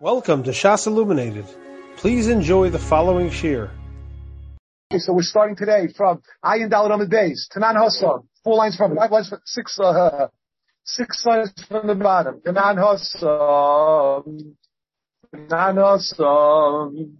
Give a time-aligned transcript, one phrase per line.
[0.00, 1.44] Welcome to Shas Illuminated.
[1.96, 3.68] Please enjoy the following shir.
[4.96, 7.48] So we're starting today from Ayin on the days.
[7.52, 8.28] Tanan Hassam.
[8.44, 10.28] Four lines from five lines from six uh,
[10.84, 12.40] six lines from the bottom.
[12.46, 14.56] Tanan Hassam.
[15.34, 17.18] Tanan Hassam.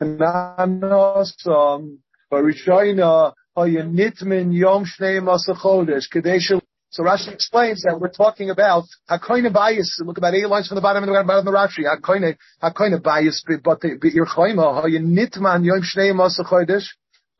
[0.00, 1.98] Tanan Hassam.
[2.32, 6.52] Barishayna Hayanitmin Yom Shnei Masachodesh Kadesh
[6.94, 10.00] so Rashi explains that we're talking about Hakoina bias.
[10.06, 11.82] Look about eight lines from the bottom and the bottom of the Rashi.
[11.82, 16.86] Hakoina, Hakoina bias, but your choima, nitman yom shnei masachodesh.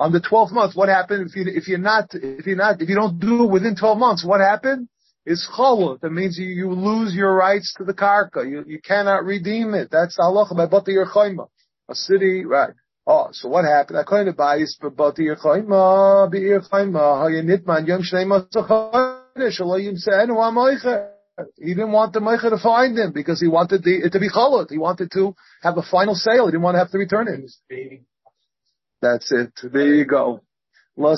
[0.00, 2.88] On the twelfth month, what happened if you if you're not if you're not if
[2.88, 4.24] you don't do it within twelve months?
[4.24, 4.88] What happened?
[5.24, 6.00] Is cholot.
[6.00, 8.44] That means you, you lose your rights to the karka.
[8.50, 9.88] You you cannot redeem it.
[9.88, 11.46] That's halacha by bata your choima.
[11.88, 12.74] A city, right?
[13.06, 14.00] Oh, so what happened?
[14.00, 17.22] I kind of bias, but bata your choima, be your choima.
[17.22, 19.20] Hayanitman yom shnei.
[21.56, 24.30] He didn't want the Meicha to find him because he wanted the, it to be
[24.30, 24.70] chalot.
[24.70, 26.46] He wanted to have a final sale.
[26.46, 27.50] He didn't want to have to return it.
[29.02, 29.50] That's it.
[29.72, 30.42] There you go.
[30.96, 31.16] Oh,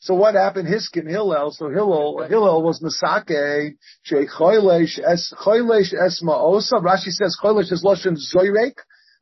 [0.00, 0.68] so what happened?
[0.68, 1.52] Hiskin Hillel.
[1.52, 3.76] So Hillel, Hillel was Masake.
[4.02, 4.98] Sheikh Choylesh.
[4.98, 7.86] Rashi says is.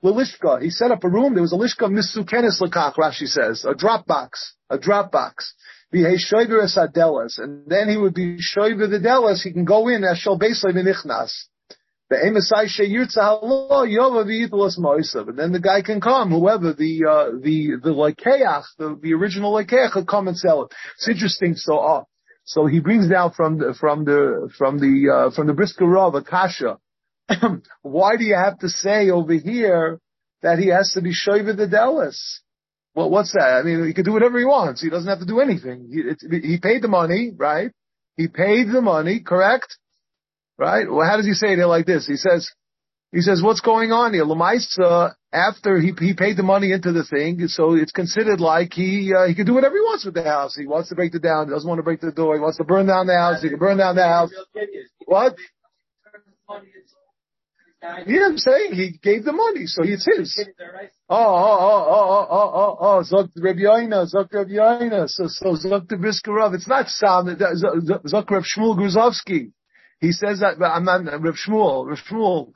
[0.04, 0.60] Lilishka.
[0.60, 1.32] He set up a room.
[1.34, 2.96] There was a lishka misukenis lakach.
[2.96, 5.54] Rashi says a drop box, a drop box.
[5.92, 6.04] And
[7.66, 9.42] then he would be shoiver the delas.
[9.42, 11.32] He can go in as shal beislay minichnas.
[12.10, 12.34] And then
[15.52, 20.06] the guy can come, whoever the uh, the the lekeach, the, the original lekeach, could
[20.06, 20.74] come and sell it.
[20.96, 21.54] It's interesting.
[21.54, 22.04] So, uh,
[22.44, 26.14] so he brings down from the from the from the uh, from the Brisker Rav
[26.14, 26.78] a kasha
[27.82, 30.00] why do you have to say over here
[30.42, 32.18] that he has to be Shoiva the Delis?
[32.94, 33.60] Well, what's that?
[33.60, 34.80] I mean, he could do whatever he wants.
[34.80, 35.88] He doesn't have to do anything.
[35.90, 37.72] He, it, he paid the money, right?
[38.16, 39.76] He paid the money, correct?
[40.56, 40.88] Right?
[40.88, 42.06] Well, how does he say it like this?
[42.06, 42.48] He says,
[43.10, 44.24] he says, what's going on here?
[44.24, 49.12] Lamaisa, after he, he paid the money into the thing, so it's considered like he,
[49.12, 50.54] uh, he can do whatever he wants with the house.
[50.56, 51.46] He wants to break it down.
[51.46, 52.34] He doesn't want to break the door.
[52.34, 53.42] He wants to burn down the house.
[53.42, 54.30] He can burn down the house.
[55.06, 55.36] What?
[58.06, 60.48] Yeah, I'm saying he gave the money, so it's his.
[61.08, 65.26] Oh, oh, oh, oh, oh, oh, oh, oh, Zok Reb Yoina, Zok Reb Yoina, so,
[65.26, 66.54] so Zok the Brisker Rav.
[66.54, 69.52] It's not Sam, Zok Reb Shmuel Gruzovsky.
[70.00, 72.52] He says that, but I'm not, Reb Shmuel, Reb Shmuel,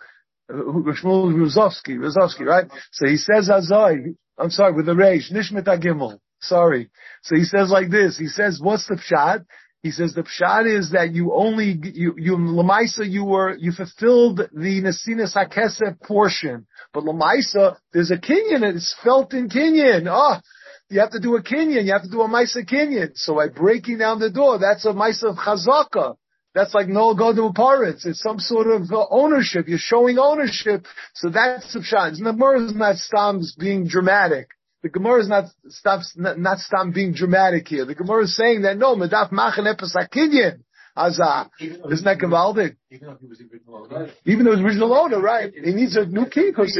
[0.50, 2.66] uh, Reb Shmuel Gruzovsky, Gruzovsky, right?
[2.92, 6.18] So he says Azoi, I'm sorry, with the Reish, Nishmet Agimel.
[6.40, 6.90] Sorry.
[7.22, 9.44] So he says like this, he says, what's the pshat?
[9.82, 14.38] He says the pshat is that you only you you lamaisa you were you fulfilled
[14.38, 20.08] the nasinas hakesef portion, but lamaisa there's a kinyan it's felt in kinyan.
[20.08, 20.48] Ah, oh,
[20.90, 23.12] you have to do a kinyan, you have to do a maisa kinyan.
[23.14, 26.16] So by breaking down the door, that's a maisa of chazaka.
[26.54, 28.04] That's like no go to parrots.
[28.04, 29.68] It's some sort of uh, ownership.
[29.68, 30.86] You're showing ownership.
[31.14, 32.18] So that's the pshat.
[32.18, 34.48] The Gemara is not stops being dramatic.
[34.88, 37.84] The Gemara is not stops not, not stop being dramatic here.
[37.84, 40.60] The Gemara is saying that no, medaf machen epis akinyan.
[40.96, 41.50] Azah.
[41.60, 42.76] Uh, isn't that Gavaldic?
[42.90, 44.10] Even though he was the original owner.
[44.24, 45.52] Even though he was original owner, right.
[45.52, 46.74] He needs a new key because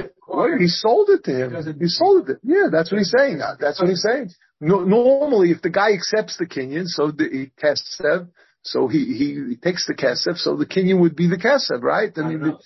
[0.59, 1.79] he sold it to him.
[1.79, 2.39] He sold it.
[2.43, 3.43] Yeah, that's what he's saying.
[3.43, 4.31] Uh, that's what he's saying.
[4.61, 8.33] No, normally, if the guy accepts the Kenyan, so the, he them,
[8.63, 12.11] so he, he, he takes the kesef, so the Kenyan would be the kesef, right?
[12.17, 12.59] I mean, the,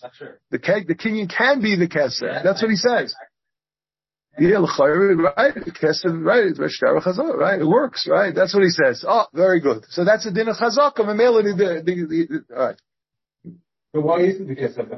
[0.50, 2.22] the, the Kenyan can be the kesef.
[2.22, 3.14] Yeah, That's what he says.
[4.38, 5.54] Yeah, right?
[5.54, 6.46] Kesef, right?
[6.46, 7.60] It's Chazak, right?
[7.60, 8.34] It works, right?
[8.34, 9.04] That's what he says.
[9.06, 9.84] Oh, very good.
[9.90, 12.80] So that's a din of Chazak, a melody, the, the, the, all right.
[13.92, 14.88] But why isn't the Kesef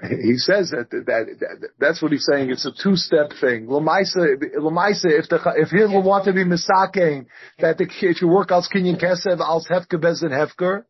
[0.00, 2.50] he says that, that, that, that's what he's saying.
[2.50, 3.66] It's a two-step thing.
[3.66, 7.26] Lamaisa, Lamaisa, if the if he will want to be misaking
[7.58, 10.84] that the if you work als kinyan kesev als hefker bezin hefker,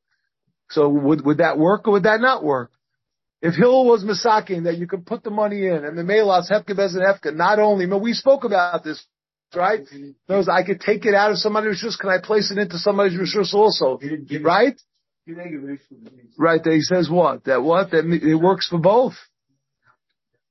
[0.69, 2.71] so would would that work or would that not work?
[3.41, 6.75] If Hill was misaking that you can put the money in and the melas hefka
[6.77, 9.05] bez and hefka, not only, but we spoke about this,
[9.55, 9.81] right?
[10.27, 11.99] Those I could take it out of somebody's rishus.
[11.99, 13.99] Can I place it into somebody's rishus also?
[14.43, 14.81] Right?
[16.37, 16.63] Right.
[16.65, 17.45] That he says what?
[17.45, 17.93] That what?
[17.93, 19.15] That it works for both.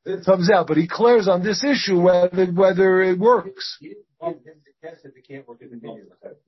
[0.07, 3.77] It comes out, but he clears on this issue whether whether it works.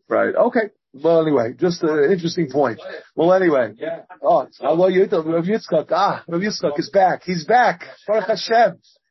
[0.07, 0.35] Right.
[0.35, 0.69] Okay.
[0.94, 2.79] Well, anyway, just an interesting point.
[3.15, 3.73] Well, anyway.
[3.75, 4.01] Yeah.
[4.23, 5.88] Oh, Allah Rav Yitzchak.
[5.91, 7.23] Ah, Rav Yitzchak is back.
[7.23, 7.83] He's back.
[8.07, 8.79] Baruch Hashem.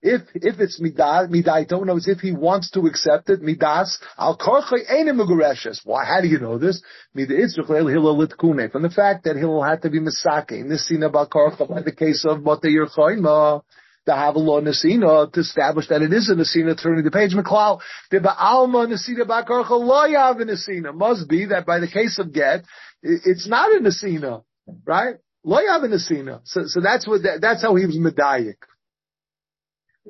[0.00, 4.88] if, if it's midah, midaito, knows if he wants to accept it, midas, al korchoi
[4.90, 5.80] ene migureshes.
[5.84, 6.82] Why, how do you know this?
[7.14, 12.24] From the fact that he'll have to be misake, nisina bal korcha, by the case
[12.28, 13.62] of Bate Yerchoima,
[14.08, 17.10] to have a law Nasina uh, to establish that it is a Nasina turning the
[17.10, 17.34] page.
[17.34, 17.80] McCloud,
[18.10, 22.64] the Ba'alma Nasina Bakarcha Loyav Nasina must be that by the case of get,
[23.02, 24.42] it's not a Nasina,
[24.86, 25.16] right?
[25.44, 26.40] Loyav Nasina.
[26.44, 28.56] So, so that's what, that, that's how he was Medayik.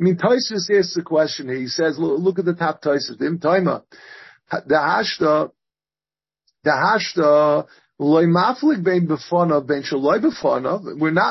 [0.00, 1.48] I mean, asks the question.
[1.48, 3.20] He says, look, look at the top Taisus.
[3.20, 3.82] Im the
[4.70, 5.50] Hashta,
[6.64, 7.66] the Hashta
[8.00, 8.52] we're not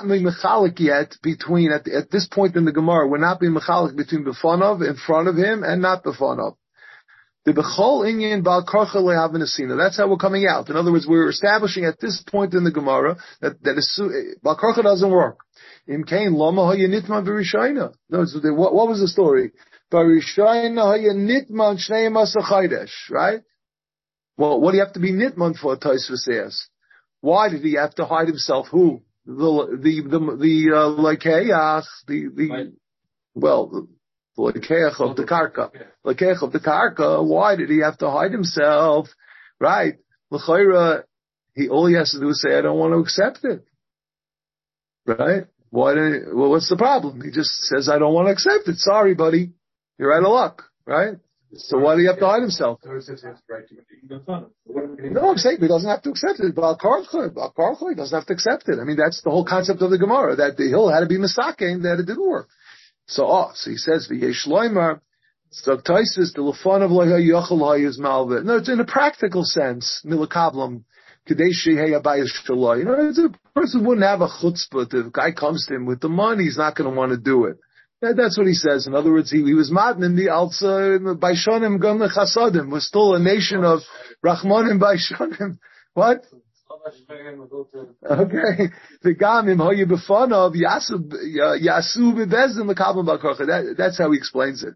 [0.08, 3.96] being mechalik yet between, at, at this point in the Gemara, we're not being mechalik
[3.96, 6.58] between befonov, in front of him, and not befonov.
[7.46, 9.78] The bechol inyan bal karcha lehavanasina.
[9.78, 10.70] That's how we're coming out.
[10.70, 14.84] In other words, we're establishing at this point in the Gemara that, that bal karcha
[14.84, 15.40] doesn't work.
[15.88, 17.94] Im kain lama hayanitman v'rishayna.
[18.10, 19.52] No, what, what was the story?
[19.92, 23.42] Barishayna hayanitman shnei masachaydesh, right?
[24.38, 25.78] Well, what do you have to be nitman for?
[25.78, 26.68] Taisva says.
[27.22, 28.68] Why did he have to hide himself?
[28.72, 29.02] Who?
[29.26, 32.74] The the the the uh, lekeach, the the
[33.34, 33.88] well, the
[34.38, 35.72] lekeach of the karka,
[36.06, 37.26] lekeach of the karka.
[37.26, 39.10] Why did he have to hide himself?
[39.60, 39.96] Right?
[40.30, 41.04] L'chayra,
[41.56, 43.66] he all he has to do is say, "I don't want to accept it."
[45.06, 45.46] Right?
[45.70, 45.94] Why?
[45.96, 47.22] Did, well, what's the problem?
[47.22, 49.52] He just says, "I don't want to accept it." Sorry, buddy.
[49.98, 50.64] You're out of luck.
[50.86, 51.18] Right?
[51.56, 52.82] So why do you have to hide himself?
[52.84, 52.92] No,
[55.30, 56.54] I'm saying he doesn't have to accept it.
[56.54, 58.80] But Karchoi doesn't have to accept it.
[58.80, 61.18] I mean, that's the whole concept of the Gemara, that the hill had to be
[61.18, 62.50] Misake that it didn't work.
[63.08, 65.00] So, oh, so he says, V'yesh loimar,
[65.54, 68.44] Stagtaisis, the lefon of loya yochel is malvit.
[68.44, 70.84] No, it's in a practical sense, milakablam,
[71.32, 74.90] a person wouldn't have a chutzpah.
[74.90, 77.46] The guy comes to him with the money, he's not going to want to do
[77.46, 77.58] it.
[78.00, 78.86] That's what he says.
[78.86, 82.70] In other words, he, he was madnin the also by shonim gam chasadim.
[82.70, 83.80] Was still a nation of
[84.24, 85.58] rachmanim by shonim.
[85.94, 86.24] What?
[88.10, 88.70] Okay,
[89.02, 91.00] the gamim hoyu befanav yasu
[91.60, 93.48] yasu bebezin lekabel bakarcha.
[93.48, 94.76] That that's how he explains it.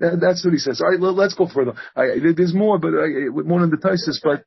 [0.00, 0.80] That, that's what he says.
[0.80, 1.74] All right, let, us go further.
[1.94, 4.44] I, there's more, but I, more in the thesis, but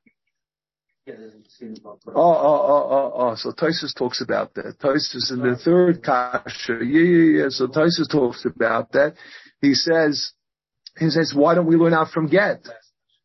[2.07, 3.35] Oh, oh, oh, oh, oh.
[3.35, 4.79] So Tysus talks about that.
[4.79, 6.79] Tysus in the third kasha.
[6.83, 7.49] Yeah, yeah, yeah.
[7.49, 9.15] So Tysus talks about that.
[9.61, 10.33] He says,
[10.97, 12.67] he says, why don't we learn out from Get?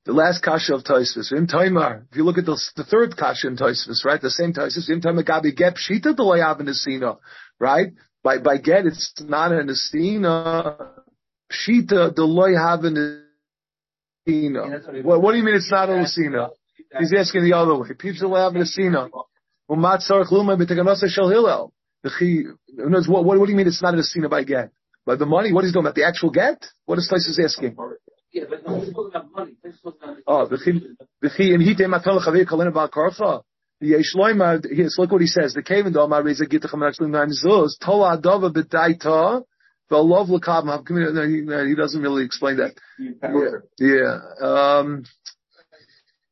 [0.06, 1.32] The last kasha of Tysus.
[1.32, 4.20] In Taimar, if you look at the, the third kasha in Tysus, right?
[4.20, 4.90] The same Tysus.
[4.90, 7.18] In Taimar Gabi Get Pshita Deloyav Nesina,
[7.58, 7.88] right?
[8.24, 10.88] By, by Get, it's not an a Nesina.
[11.52, 12.82] Pshita Deloyav
[14.26, 15.04] Nesina.
[15.04, 16.48] What, what do you mean it's not an Nesina?
[16.98, 17.88] He's asking the other way.
[17.98, 19.10] People have Nesina.
[19.70, 21.72] Umat Sarach Luma B'Teganasa Shel Hillel.
[22.02, 24.70] What, what, what do you mean it's not an Nesina by get?
[25.04, 25.52] By the money?
[25.52, 26.64] What is he doing about the actual get?
[26.86, 27.76] What is Tysus asking?
[28.32, 29.56] Yeah, but no, he's talking about money.
[30.26, 33.42] Oh, v'chi in hitei matal chavir kalina ba'al karcha.
[33.80, 35.52] Yesh yes, look what he says.
[35.52, 39.42] The cave and Omar Reza Gita Chamanach Lim Zuz, Tola Adova B'daita,
[39.90, 42.74] V'lov L'kab, he doesn't really explain that.
[42.98, 44.20] Yeah, yeah.
[44.40, 45.04] Um,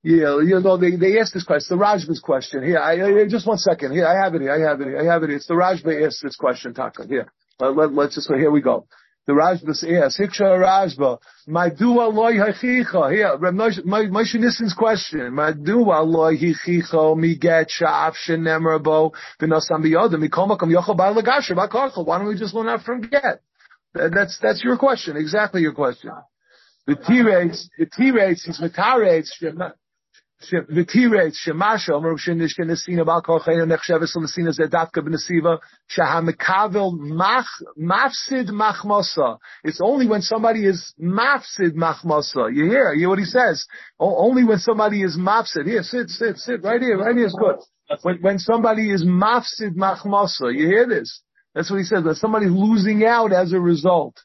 [0.05, 2.65] yeah, you know, they, they asked this question, the Rajba's question.
[2.65, 3.93] Here, I, I, just one second.
[3.93, 5.37] Here, I have it here, I have it here, I have it here.
[5.37, 7.07] It's the Rajba asked this question, Taka.
[7.07, 7.31] Here,
[7.61, 8.87] let, let, let's just, here we go.
[9.25, 9.69] The Rajba
[10.05, 13.13] asks, Hiksha Rajba, my dua loy hachicha.
[13.15, 15.33] Here, Moshe Nissan's question.
[15.33, 21.55] My dua loy hachicha, mi get sha'af shenemrabo, v'nosam biyodim, mi komakom yochel ba lagasher,
[21.55, 21.69] ba
[22.03, 23.41] Why don't we just learn that from get?
[23.95, 26.11] That's, that's your question, exactly your question.
[26.87, 28.61] The T rates, the T rates, he's
[30.42, 32.18] metaretes, ותירץ שמשהו, אומרים
[32.48, 35.56] שנסינה בעל כורחנו נחשבת לנסינה זה דווקא בנסיבה
[35.88, 36.80] שהמקבל
[37.78, 39.38] mafsid machmosa.
[39.64, 42.54] It's only when somebody is mafsid machmosa.
[42.54, 43.66] You hear, you hear what he says?
[44.00, 45.66] Only when somebody is mafsid.
[45.66, 47.58] Here, sit, sit, sit, right here, right here is good.
[48.04, 51.22] When, when somebody is mafsid machmosa, you hear this?
[51.56, 54.16] That's what he says, that somebody's losing out as a result.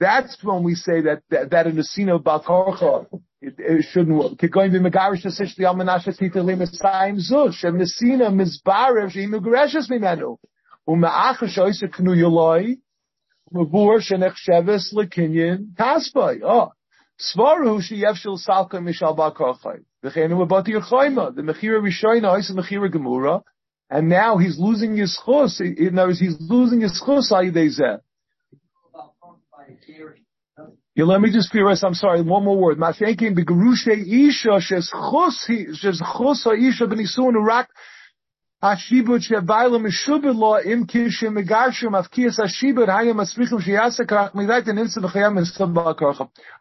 [0.00, 3.06] That's when we say that, that, that in the scene of Balkarcha,
[3.40, 4.32] it, it shouldn't work.
[4.50, 10.38] Going to Megarish Sish the Almanasha Tita Limasayim Zush, and Messina Mizbarev, she Mugreshes Mimenu.
[10.88, 12.78] Umaachash Oisa Knu Yoloi,
[13.52, 16.40] Mabur Shenech Sheves Lekinyan Kaspai.
[16.42, 16.72] Oh.
[17.20, 19.84] Svaru Sheyevshil Salka Mishal Balkarchai.
[20.04, 21.34] V'chenu Mabati Yerchoima.
[21.34, 23.42] The Mechira Rishoina Oisa Mechira Gemura.
[23.88, 25.60] And now he's losing his chus.
[25.60, 28.00] In other words, he's losing his chus Ayidezeh.
[30.94, 31.84] Yeah, let me just be honest.
[31.84, 32.22] I'm sorry.
[32.22, 32.80] One more word.
[32.80, 32.92] I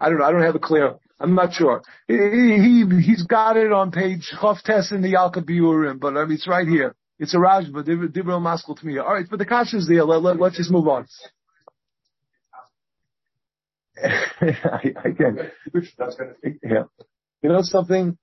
[0.10, 0.26] don't know.
[0.26, 0.96] I don't have it clear.
[1.20, 1.82] I'm not sure.
[2.08, 6.34] He, he, he's got it on page Choftes in the Yalka Biurim, but I mean,
[6.34, 6.96] it's right here.
[7.20, 8.98] It's a Raj, but Dibro to me.
[8.98, 10.04] All right, but the Kasha is there.
[10.04, 11.08] Let, let, let's just move on.
[14.02, 15.52] I, can.
[16.64, 16.84] Yeah.
[17.42, 18.18] You know something?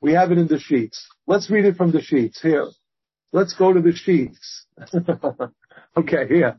[0.00, 1.06] We have it in the sheets.
[1.26, 2.40] Let's read it from the sheets.
[2.40, 2.66] Here.
[3.32, 4.66] Let's go to the sheets.
[5.96, 6.58] okay, here.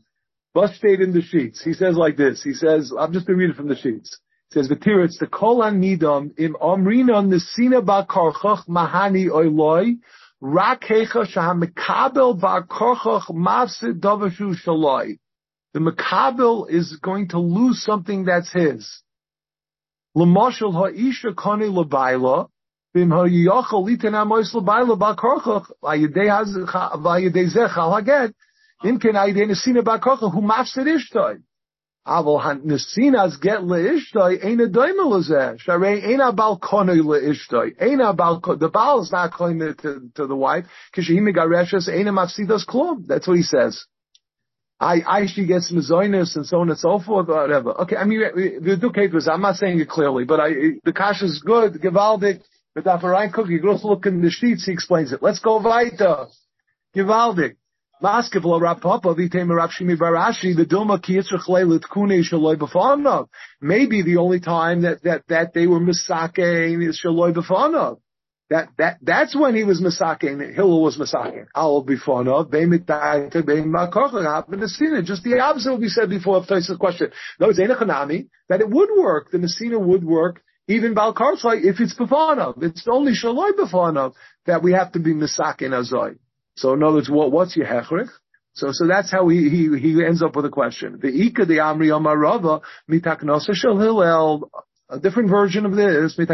[0.52, 1.62] Bus stayed in the sheets.
[1.62, 2.42] He says like this.
[2.42, 4.18] He says, I'm just going to read it from the sheets.
[4.52, 9.98] He says, V'tir, it's the kol nidam im omrina nesina ba karchach mahani oiloi
[10.40, 15.18] rak hecha shahamekabel ba karchach mafsid davashu shaloi
[15.72, 19.02] the Makabel is going to lose something that's his.
[20.14, 22.48] L'moshel ha'isha kani l'bayla,
[22.92, 28.34] bim ha'yachal liten ha'mois l'bayla ba'korchach, v'ayedei zech haget,
[28.84, 31.42] im ken ayidei nesina ba'korchach, hu mafsid ishtoi.
[32.04, 38.00] Aval han nesinas get le'ishtoi, ein a l'zeh, sharei ein a bal koni le'ishtoi, ein
[38.00, 42.12] a bal, the bal is not calling to, to the wife, kishahim megareshes, ein a
[42.12, 43.06] klum.
[43.06, 43.86] That's what he says.
[44.80, 47.72] I, I get gets mizoinus and so on and so forth, or whatever.
[47.82, 48.20] Okay, I mean,
[48.62, 50.50] the Duke was I'm not saying it clearly, but I,
[50.84, 52.40] the kash is good, Givaldik,
[52.74, 55.22] but Dafarai Cook, you go look in the sheets, he explains it.
[55.22, 56.26] Let's go weiter.
[56.96, 57.56] Givaldik.
[58.02, 60.98] Maskevlo Rav Papa Vitem Rapshimi Barashi, the Duma.
[63.60, 67.98] Maybe the only time that, that, that they were Misake is Shaloi B'Fanov.
[68.50, 70.54] That that that's when he was masaking.
[70.54, 71.46] Hillel was masaking.
[71.54, 75.04] Al bifona beimitaita beimakocha happened to see it.
[75.04, 77.12] Just the opposite what we said before of Taisa's question.
[77.38, 79.30] No, it's enachanami that it would work.
[79.30, 82.60] The Messina would work even Bal if it's bifana.
[82.60, 84.14] It's only shaloi bifana
[84.46, 86.18] that we have to be masaking azoi.
[86.56, 88.10] So in other words, what what's your hechrich?
[88.52, 90.98] So, so that's how he, he, he ends up with a question.
[91.00, 94.50] The Ika, the Amri Amarava, mitaknosa shel Hillel,
[94.90, 96.18] a different version of this.
[96.18, 96.28] and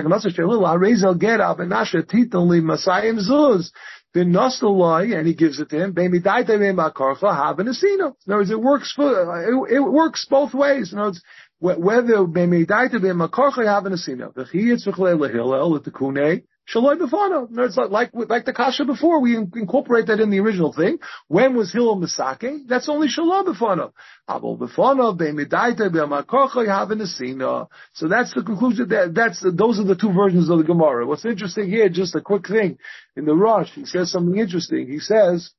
[5.26, 5.94] he gives it to him.
[5.96, 6.34] In other
[8.28, 10.92] words, it works for, it, it works both ways.
[10.92, 11.18] In other
[11.60, 12.24] words, whether
[16.72, 17.48] Shaloi b'fano.
[17.64, 19.20] It's like, like the kasha before.
[19.20, 20.98] We incorporate that in the original thing.
[21.28, 22.66] When was Hillel misake?
[22.66, 23.92] That's only shaloi b'fano.
[24.28, 27.68] Abel b'fano be'midaita be'amakocha yavenesina.
[27.92, 28.88] So that's the conclusion.
[28.88, 31.06] That that's those are the two versions of the Gemara.
[31.06, 31.88] What's interesting here?
[31.88, 32.78] Just a quick thing
[33.16, 33.72] in the rush.
[33.72, 34.88] He says something interesting.
[34.88, 35.52] He says.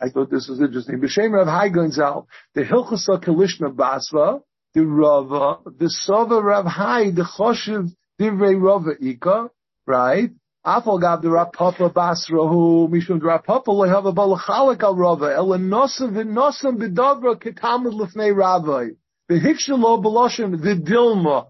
[0.00, 1.00] I thought this was interesting.
[1.00, 4.40] B'shem Rav Hai Gonzal, the Hilchasa Kalishna Basva,
[4.72, 9.50] the Rava, the Sova Rav Hai, the Choshev Divrei Rava Ika,
[9.86, 10.30] right?
[10.64, 15.48] Afal gav the Rav Papa Basrahu Mishum the Rav Papa lehava balachalik al Rava el
[15.48, 18.90] enosav v'nosam b'davra ketamid lefnei Rabbi
[19.28, 21.46] v'hikshalo b'loshim v'dilma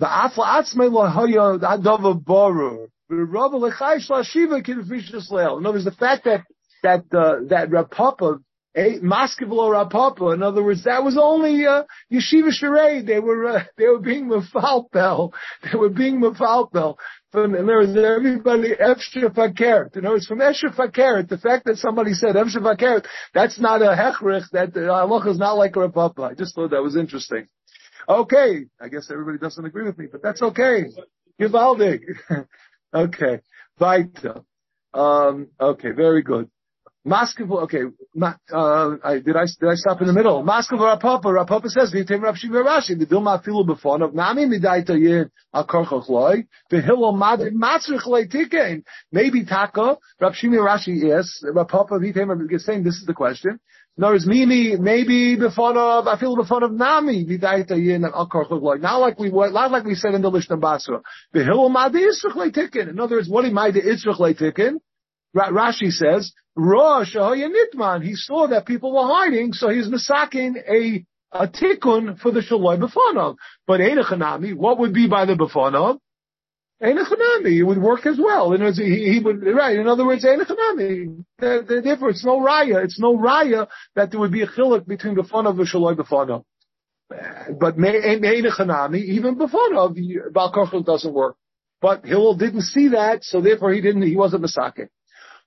[0.00, 5.58] v'afla atzmei lahaya hadava barur v'Rava lechaysh lashiva k'nefishas leil.
[5.58, 6.42] In other words, the fact that
[6.82, 8.38] that uh, that Rav Papa
[8.76, 10.30] Maskevlo Rav Papa.
[10.30, 13.04] In other words, that was only uh, Yeshiva Sharei.
[13.06, 15.32] They were uh, they were being mafalpel.
[15.62, 16.96] They were being mafalpel.
[17.32, 19.96] From everybody Efshe Fakert.
[19.96, 23.80] In other words, from Efshe Fakert, the fact that somebody said Efshe Fakert, that's not
[23.80, 24.44] a hechrich.
[24.52, 26.22] That uh, Allah is not like a Rav Papa.
[26.22, 27.46] I just thought that was interesting.
[28.06, 30.84] Okay, I guess everybody doesn't agree with me, but that's okay.
[31.40, 32.00] Givaldig.
[32.94, 33.40] okay,
[33.80, 34.44] Vaita.
[34.92, 36.50] Um, okay, very good.
[37.06, 37.80] Maskevul, okay,
[38.22, 40.44] uh, I, did I, did I stop in the middle?
[40.44, 44.46] Maskevul Rav Papa, Rapapa says, Vitem Rav Shimon Rashi, the Dilma Filu Befon of Nami
[44.46, 48.84] Midaita Yin Al Korchoch Loi, the Hillel Matzrich Loi Tikein.
[49.10, 53.58] Maybe Taka, Rav Shimon Rashi is, Rav Papa Vitem is saying this is the question.
[53.98, 58.62] Other words, Mimi, maybe before of, I feel before of Nami, Vidaita Yin Al Korchoch
[58.62, 58.76] Loi.
[58.76, 61.00] Not like we, not like we said in the Lishna Basra.
[61.32, 62.90] The Hillel Madi Yitzrich Loi Tikin.
[62.90, 64.76] In other words, what he might do Yitzrich Loi Tikin?
[65.34, 68.02] Rashi says, Rosh Nitman.
[68.02, 72.78] He saw that people were hiding, so he's masaking a a tikkun for the shaloi
[72.78, 73.36] b'fanov.
[73.66, 75.98] But Einachanami, what would be by the b'fanov?
[76.82, 78.52] Einachanami, it would work as well.
[78.52, 79.78] And he, he would right.
[79.78, 81.24] In other words, Einachanami.
[81.38, 82.84] Therefore, it's no raya.
[82.84, 86.44] It's no raya that there would be a chiluk between b'fanov and shaloi b'fanov.
[87.08, 89.96] But Einachanami, even b'fanov,
[90.32, 91.36] Balkarchel doesn't work.
[91.80, 94.02] But Hillel didn't see that, so therefore he didn't.
[94.02, 94.88] He wasn't masaking.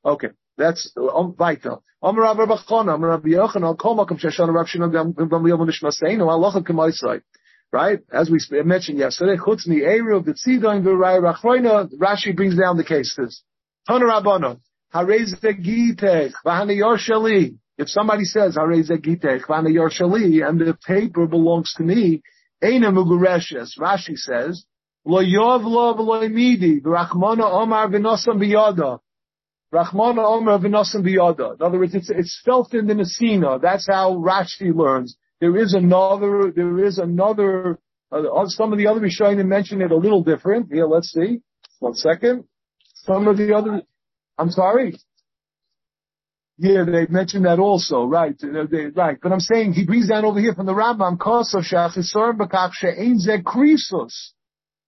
[0.05, 1.83] Okay, that's um, vital.
[2.03, 7.21] Am Rav Rav Chana, Am Rav Yochanan, Kol Makom Sheshana Rav Shimon Gam Nishmaseinu,
[7.71, 7.99] right?
[8.11, 13.41] As we mentioned yesterday, Chutzmi Eruv, the Tzidoin, V'Rai Rachroina, Rashi brings down the cases.
[13.87, 14.59] Tana Rabbanon,
[14.93, 17.57] Harez Gitech, V'Hana Yorshali.
[17.77, 22.21] If somebody says, Harez Gitech, V'Hana Yorshali, and the paper belongs to me,
[22.63, 24.65] Eina Mugureshes, Rashi says,
[25.03, 28.99] Lo Yov Lo V'Lo Midi, V'Rachmona Omar V'Nosam.
[29.75, 31.55] Rachmana Omer V'Nosam B'Yoda.
[31.55, 33.61] In other words, it's, it's felt in the Nesina.
[33.61, 35.17] That's how Rashi learns.
[35.41, 37.77] There is another, there is another,
[38.11, 40.71] uh, some of the other Rishonim mention it a little different.
[40.71, 41.41] Here, let's see.
[41.79, 42.45] One second.
[42.93, 43.81] Some of the other,
[44.37, 44.95] I'm sorry.
[46.57, 48.33] Yeah, they mentioned that also, right?
[48.39, 49.17] They, right.
[49.21, 53.19] But I'm saying he brings down over here from the Rambam, Koso Shachisor Bakach She'ein
[53.19, 54.31] Ze Krisos.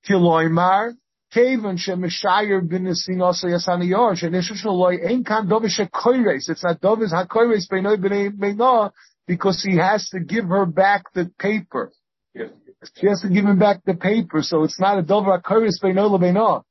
[0.08, 0.94] Kiloimar,
[1.34, 6.50] Kavan Shemishayer Binisin also Yasaniyar, Shenishushal Loy Ein Kan Dovish Koires.
[6.50, 8.91] It's not Dovish HaKoires Beinoi B'nei Beinah,
[9.27, 11.91] because he has to give her back the paper.
[12.36, 16.19] She has to give him back the paper, so it's not a Dover HaKoires Beinoi
[16.19, 16.63] Beinah.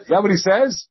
[0.00, 0.86] Is that what he says?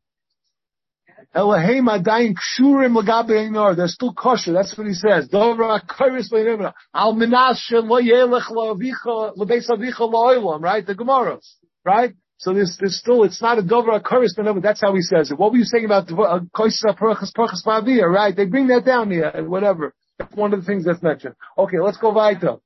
[1.33, 4.53] Elohim adayin kshurim lagabe They're still kosher.
[4.53, 5.27] That's what he says.
[5.27, 6.73] Dover akaris beinor.
[6.93, 10.85] Al minas lo yelech lo avicha lo Right?
[10.85, 11.39] The Gemara.
[11.85, 12.13] Right?
[12.39, 14.61] So there's, there's still, it's not a dover akaris beinor.
[14.61, 15.37] That's how he says it.
[15.37, 18.07] What were you saying about uh, koisas parachas parachas pavia?
[18.07, 18.35] Right?
[18.35, 19.31] They bring that down here.
[19.45, 19.93] Whatever.
[20.17, 21.35] That's one of the things that's mentioned.
[21.57, 22.57] Okay, let's go weiter.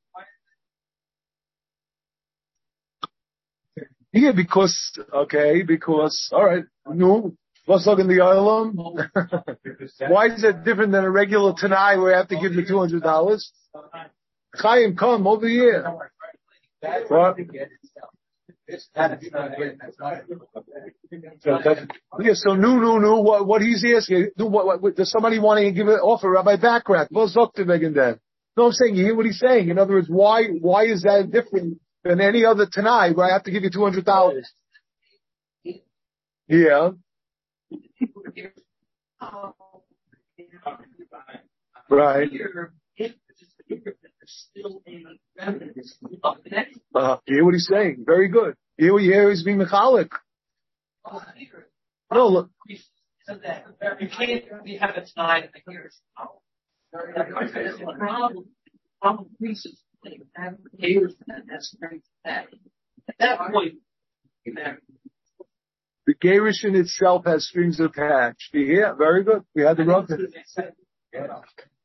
[4.12, 7.34] Yeah, because, okay, because, alright, no,
[7.65, 8.75] What's in the Olam?
[10.12, 13.42] Why is it different than a regular Tanai where I have to give you $200?
[14.56, 15.86] Chaim, come over here.
[17.08, 17.38] What?
[22.20, 23.22] Yeah, so no, no, no.
[23.22, 26.58] What, what he's asking, what, what, does somebody want to give an offer, Rabbi
[27.56, 28.20] to Megan then?
[28.56, 29.70] No, I'm saying you hear what he's saying.
[29.70, 33.44] In other words, why, why is that different than any other Tanai where I have
[33.44, 34.44] to give you $200?
[36.48, 36.92] Yeah.
[41.89, 42.30] Right.
[46.96, 48.03] Uh, hear what he's saying?
[48.05, 48.55] Very good.
[48.77, 50.09] You hear what you hear he's being mechalik.
[51.05, 51.22] Oh,
[52.12, 52.50] no, look.
[52.68, 52.77] You
[54.09, 54.46] can't
[54.79, 55.92] have a time here.
[56.92, 58.46] The problem,
[59.01, 59.81] problem increases.
[60.03, 62.48] That's very bad.
[63.09, 63.75] At that point,
[66.05, 68.53] the Gerushin itself has strings attached.
[68.53, 69.44] Yeah, very good.
[69.55, 70.07] We had the rough.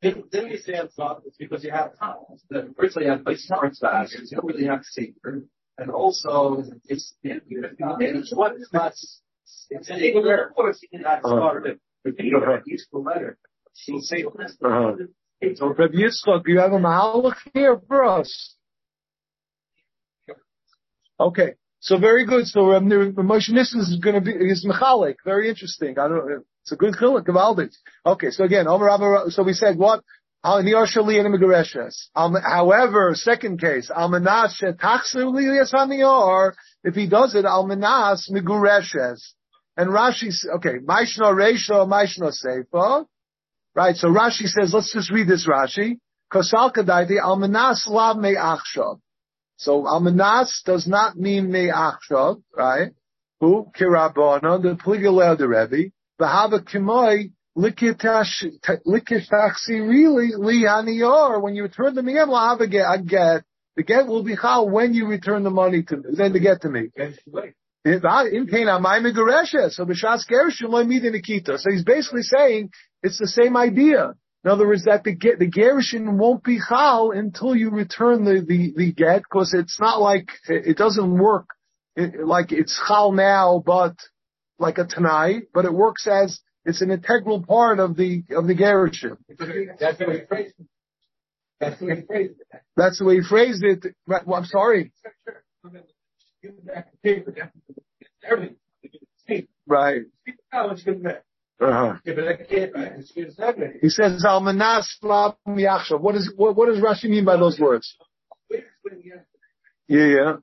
[0.01, 0.96] Didn't we say it's
[1.38, 1.92] because you have
[2.51, 5.44] the first you have like smart size, you don't really have to secret.
[5.78, 7.14] And also it's
[8.34, 8.92] what it's not
[9.70, 11.80] it's an English of course you can add part of it.
[12.04, 13.38] But you don't have useful letter.
[13.74, 14.94] She'll say uh-huh.
[15.54, 18.56] So Reb Yitzchak, you have a mahalach here for us.
[21.20, 21.54] Okay.
[21.80, 22.46] So very good.
[22.46, 25.16] So um, Moshe Nissan is going to be is mechalik.
[25.24, 25.98] Very interesting.
[25.98, 26.44] I don't.
[26.62, 27.70] It's a good chiluk of
[28.04, 28.30] Okay.
[28.30, 30.02] So again, So we said what?
[30.44, 30.77] However,
[33.14, 33.90] second case,
[36.85, 39.35] if he does it, almanas migureshes.
[39.77, 43.07] And Rashi, says okay, maishna reisha, maishna seifa.
[43.74, 45.98] Right, so Rashi says, let's just read this Rashi.
[46.33, 49.01] Kosal almanas lav me achshav.
[49.57, 52.92] So almanas does not mean me'achshav, right?
[53.40, 58.61] Who kirabana the pligilel the Rebbe v'hava kimoi likitachi
[59.68, 63.06] really lihanior when you return the miyam have a get.
[63.06, 63.44] get.
[63.76, 66.62] The get will be how when you return the money to me, then the get
[66.62, 66.90] to me.
[66.96, 67.90] So
[69.84, 71.58] b'shas gershon lo nikita.
[71.58, 72.70] So he's basically saying
[73.02, 74.14] it's the same idea.
[74.44, 78.44] In other words, that the get, the gerushin won't be chal until you return the,
[78.46, 81.46] the, the get, because it's not like, it doesn't work
[81.96, 83.94] it, like it's chal now, but
[84.58, 88.54] like a tanai, but it works as, it's an integral part of the, of the
[88.54, 89.16] gerushin.
[89.81, 90.66] That's the way he phrased it.
[91.59, 92.46] That's the way he phrased it.
[92.76, 93.94] That's the way he phrased it.
[94.07, 94.92] Right, well, I'm sorry.
[99.66, 100.02] Right.
[101.61, 101.94] Uh-huh.
[103.83, 104.87] He says Almanas.
[106.00, 107.96] What is what, what does Rashi mean by those words?
[109.88, 110.37] Yeah, yeah.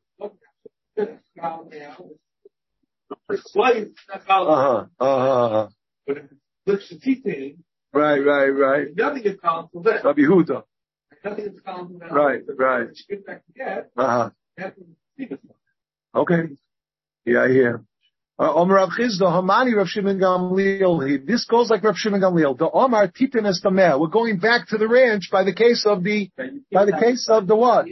[4.29, 4.85] Uh-huh.
[4.99, 5.67] Uh-huh.
[6.07, 6.23] But if
[6.67, 7.57] it's
[7.93, 8.87] Right, right, right.
[8.95, 10.01] Nothing is powerful there.
[10.03, 10.63] Rabbi Huda.
[11.23, 12.09] Nothing is powerful there.
[12.09, 12.87] Right, right.
[13.95, 14.29] Uh-huh.
[16.13, 16.41] Okay.
[17.25, 17.83] Yeah, I hear.
[18.37, 21.25] Omer Rav Chisda, Hamani Rav Shimon Gamliel.
[21.25, 22.57] This goes like Rav Shimon Gamliel.
[22.57, 26.29] The Omar Titin es We're going back to the ranch by the case of the,
[26.71, 27.87] by the case of the what?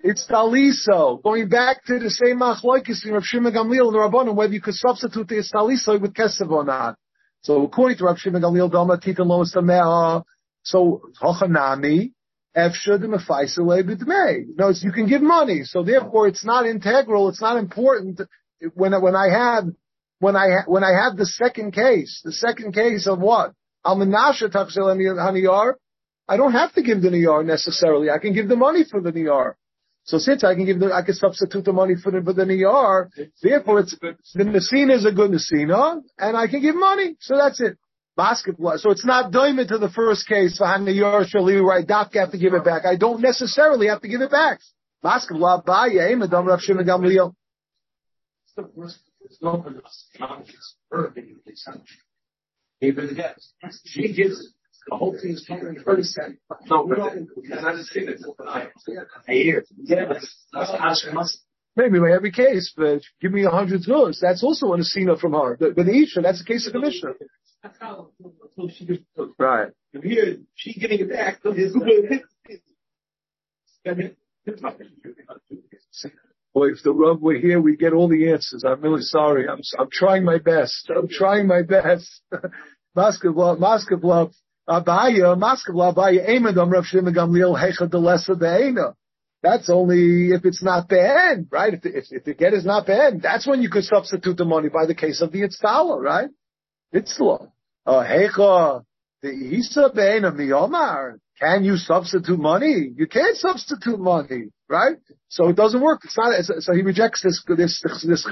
[0.00, 1.22] It's taliso.
[1.22, 4.60] Going back to the same machlokes in Rav Shimon Gamliel and the Rabbanim, whether you
[4.60, 6.98] could substitute the taliso with kesef or not.
[7.46, 10.24] So according to Rav Shimon Gamliel, Dama Titan Lo Samea,
[10.64, 12.10] so Hochanami,
[12.56, 14.46] Efsha de Mefaisele B'dmei.
[14.58, 15.62] No, you can give money.
[15.62, 18.20] So therefore it's not integral, it's not important
[18.74, 19.64] when, when I have,
[20.18, 23.52] when I, when I have the second case, the second case of what?
[23.84, 25.74] Al Menashe Tachsel Haniyar,
[26.28, 28.10] I don't have to give the niyar necessarily.
[28.10, 29.52] I can give the money for the niyar.
[30.06, 32.44] So since I can give the, I can substitute the money for the, for the
[32.44, 33.08] niyar,
[33.42, 33.96] therefore it's,
[34.34, 37.16] the nesina is a good nesina, and I can give money.
[37.20, 37.76] So that's it.
[38.16, 38.78] Basketball.
[38.78, 42.54] So it's not doimid to the first case niyar shali where I have to give
[42.54, 42.84] it back.
[42.86, 44.60] I don't necessarily have to give it back.
[45.02, 45.62] Basketball.
[45.66, 47.34] Ba'ya, eh, madam Rav Shimon Gamliel.
[53.84, 54.54] She gives
[54.88, 56.38] the whole thing is coming thirty cents.
[56.70, 57.28] No, we don't.
[57.48, 57.92] That's
[59.28, 59.64] a year.
[59.82, 61.42] Yeah, that's
[61.76, 64.18] Maybe by every case, but give me a hundred zuz.
[64.20, 65.56] That's also an asina from her.
[65.58, 67.14] But the Isha, that's a case of commissioner.
[69.38, 69.72] Right.
[70.02, 71.42] Here, she getting it back.
[76.54, 78.64] Boy, if the Rav were here, we'd get all the answers.
[78.66, 79.46] I'm really sorry.
[79.46, 80.90] I'm, I'm trying my best.
[80.94, 82.22] I'm trying my best.
[82.94, 84.32] Basketball, basketball.
[84.68, 88.94] Abaya, Abaya, Rav Shimon Gamliel.
[89.42, 91.74] That's only if it's not Ben, right?
[91.74, 94.44] If the, if, if the get is not Ben, that's when you could substitute the
[94.44, 96.30] money by the case of the Itztala, right?
[96.94, 97.50] Itzla.
[97.84, 98.82] Uh, Hecha,
[99.22, 101.18] the Isa Be'ena Miyomar.
[101.38, 102.90] Can you substitute money?
[102.96, 104.96] You can't substitute money, right?
[105.28, 106.00] So it doesn't work.
[106.04, 108.26] It's not, so he rejects this, this, this, this.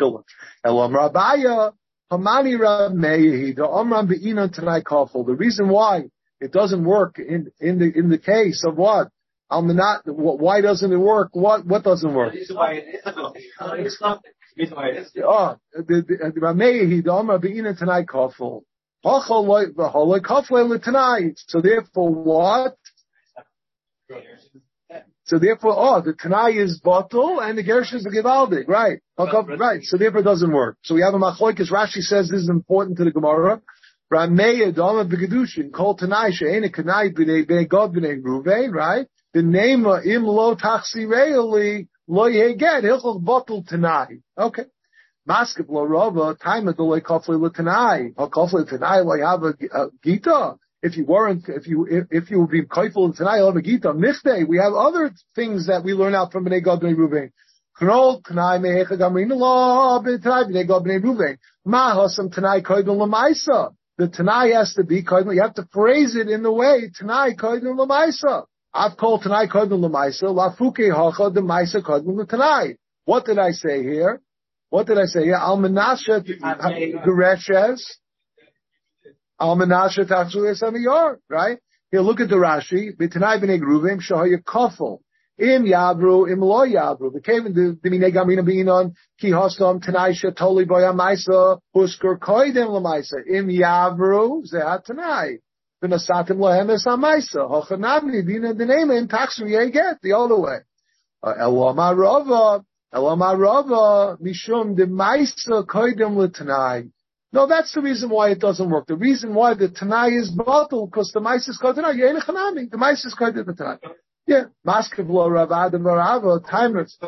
[0.64, 1.74] Elam Rabaya,
[2.10, 4.80] Hamani the Omram Be'inan Tanai.
[4.80, 6.04] The reason why
[6.40, 9.08] it doesn't work in, in the, in the case of what?
[9.50, 10.02] I'm not.
[10.06, 11.30] why doesn't it work?
[11.32, 12.34] What, what doesn't work?
[15.24, 16.02] Oh, the,
[16.34, 18.62] the, Ramehi, the Amar Be'ina Tanai Kafel.
[21.48, 22.76] So therefore what?
[25.26, 29.00] So therefore, oh, the Tanai is bottle and the Gersh is the Givaldik, right?
[29.58, 29.82] Right.
[29.82, 30.76] So therefore it doesn't work.
[30.82, 31.70] So we have a Machoikis.
[31.70, 33.60] Rashi says this is important to the Gemara.
[38.72, 39.06] Right?
[39.34, 44.20] The name of Im Lo Tachsi Re'eli Lo Yeget, Hilchol Bottle Tanai.
[44.38, 44.66] Okay.
[45.28, 48.12] Maskep Lo Rava, Time of the Lo Kofli Lo Tanai.
[48.16, 50.54] Ho Kofli Tanai Lo have a uh, Gita.
[50.82, 53.88] If you weren't, if you, if, you would be koifel Tanai, a Gita.
[53.88, 57.30] Michte, we have other things that we learn out from B'nei God B'nei Ruvain.
[57.80, 61.38] Knol Tanai Mehecha Gamrin Lo B'nei God B'nei Ruvain.
[61.64, 65.34] Ma Hasam Tanai Koidel Lamaisa the Tanai has to be Koidin.
[65.34, 68.44] You have to phrase it in the way Tanai Koidin Lamaisa.
[68.72, 70.24] I've called Tanai Koidin Lamaisa.
[70.24, 72.76] Lafuke Hacha the Maisa Koidin Tanai.
[73.04, 74.20] What did I say here?
[74.70, 75.36] What did I say here?
[75.36, 76.26] Al Menashe
[77.06, 77.82] Gereshes.
[79.38, 81.16] Al Menashe Tachshu Esamiyar.
[81.28, 81.58] Right?
[81.92, 82.96] Here, look at the Rashi.
[82.96, 84.98] B'Tanai B'nei Gruvim Shahaya Kofel.
[85.38, 87.12] Im yabru, im lo yabru.
[87.12, 93.16] The the mine gamina beinon ki hostam tanaisha toli boya maisa husker koidem lamaisa.
[93.26, 95.38] Im yabru zehat tanai.
[95.82, 97.50] V'nasatim lohem es hamaisa.
[97.50, 100.58] Hochanamni dina denema in taksu get the other way.
[101.20, 106.90] Uh, Eloma rava, Eloma rava, mishum de maisa koidem l'tanai.
[107.32, 108.86] No, that's the reason why it doesn't work.
[108.86, 111.96] The reason why the Tanai is bottled, because the mice is called Tanai.
[111.96, 113.78] The mice is called the Tanai.
[114.26, 116.98] Yeah, Maskevlo Rav Adam Rava, timers.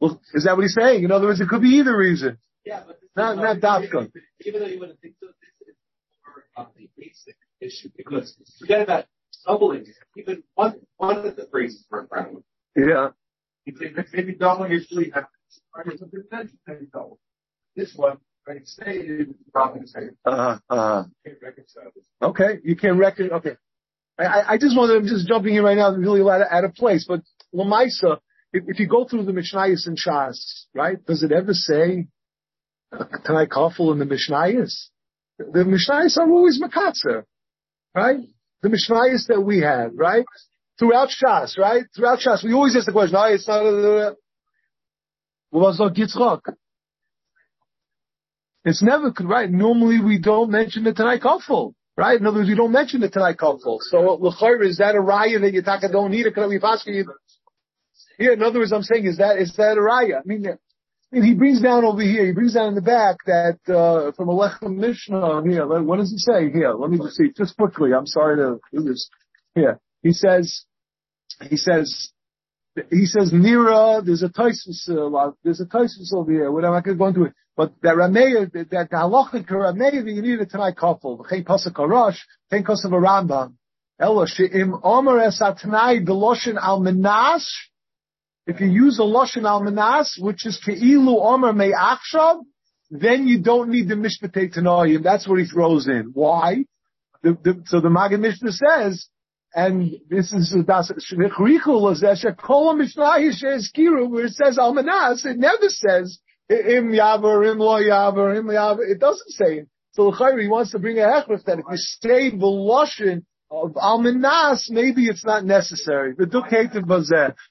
[0.00, 1.04] Well, is that what he's saying?
[1.04, 2.38] In other words, it could be either reason.
[2.64, 4.10] Yeah, but not not Dafka.
[4.44, 5.74] Even though you wouldn't think so, this is
[6.24, 9.06] more of the basic issue because forget about
[9.46, 9.86] doubling.
[10.16, 12.44] Even one one of the phrases for a problem.
[12.76, 13.08] Yeah.
[14.12, 15.12] Maybe doubling is really
[17.76, 18.66] This one, right?
[18.66, 19.84] Stated, problem
[20.24, 20.58] Uh.
[20.68, 21.04] Uh.
[22.22, 23.30] Okay, you can't reckon.
[23.32, 23.56] Okay.
[24.26, 26.64] I, I just want to, I'm just jumping in right now, really out of, out
[26.64, 27.20] of place, but
[27.54, 28.18] Lamaisa,
[28.52, 30.38] if, if you go through the Mishnayos and Shas,
[30.74, 32.08] right, does it ever say
[32.92, 34.88] Tanai Kafel in the Mishnayos?
[35.38, 37.24] The Mishnayos are always Makatzer,
[37.94, 38.18] right?
[38.62, 40.24] The Mishnayos that we have, right?
[40.78, 41.84] Throughout Shas, right?
[41.96, 44.16] Throughout Shas, we always ask the question, it's not a,
[45.52, 46.40] Yitzchak.
[48.64, 49.50] It's never, right?
[49.50, 51.72] Normally we don't mention the Tanai Kafel.
[52.00, 52.18] Right?
[52.18, 53.76] In other words, you don't mention the Tanai Kafel.
[53.82, 56.32] So, L'chayr, is that a raya that Yitaka don't need it?
[56.32, 57.04] Can we pass you?
[58.18, 60.20] Yeah, in other words, I'm saying, is that, is that a raya?
[60.20, 60.56] I mean, I
[61.12, 64.28] mean, he brings down over here, he brings down in the back that, uh, from
[64.28, 66.72] Alechem Mishnah here, what does he say here?
[66.72, 69.10] Let me just see, just quickly, I'm sorry to do this.
[69.54, 70.64] Here, he says,
[71.50, 72.12] he says,
[72.90, 76.98] he says Nira, there's a Taisus, uh, there's a Taisus over here, whatever, I could
[76.98, 77.32] go into it.
[77.56, 81.26] But that Rameya, that, that halachic Rameya, you need a tonight couple.
[81.28, 82.18] Chen Pasuk Arash,
[82.50, 83.54] Chen Pasuk Rambam.
[83.98, 87.46] Ella, She'im Omer Es Atnai Beloshin Al Menash,
[88.50, 92.40] if you use a Loshin Al Menas, which is Ke'ilu Omer Me'achshav,
[92.90, 95.04] then you don't need the Mishpatei Tanoim.
[95.04, 96.10] That's what he throws in.
[96.14, 96.64] Why?
[97.22, 99.06] The, the, so the Maggid Mishnah says,
[99.54, 103.02] and this is das Shrichul that Kol Mishnah
[104.08, 108.88] where it says Almanas, it never says Im Yaver, Im Lo Yaver, Im Yaver.
[108.88, 109.68] It doesn't say it.
[109.92, 114.70] So he wants to bring a hechrif that if you stay the Loshin of Almanas,
[114.70, 116.14] maybe it's not necessary.
[116.16, 116.30] But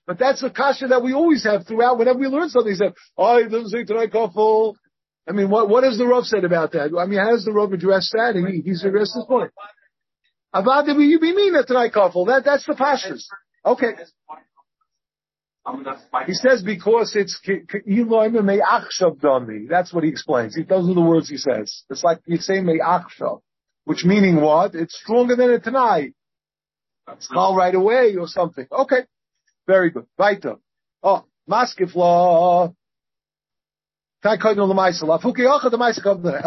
[0.07, 1.97] But that's a kasha that we always have throughout.
[1.97, 4.75] Whenever we learn something, he said, "Oh, it doesn't say tonight kafel."
[5.27, 6.97] I mean, what what has the Rav said about that?
[6.97, 8.35] I mean, how does the Rav address that?
[8.35, 9.51] He, he's addressed this point.
[10.53, 12.27] Avad you be mean tonight kafel.
[12.27, 13.25] That that's the pashas.
[13.65, 13.93] Okay.
[16.25, 17.39] He says because it's
[19.69, 20.57] That's what he explains.
[20.67, 21.83] Those are the words he says.
[21.89, 23.41] It's like you say me'achshav.
[23.85, 24.73] Which meaning what?
[24.75, 26.13] It's stronger than a Tanai.
[27.11, 28.67] It's called right away or something.
[28.71, 29.05] Okay.
[29.67, 30.05] Very good.
[30.17, 30.55] Weiter.
[31.03, 32.73] Oh, maskif law.
[34.67, 35.05] L'maisa.
[35.05, 36.41] Lafuki ocha the maisa the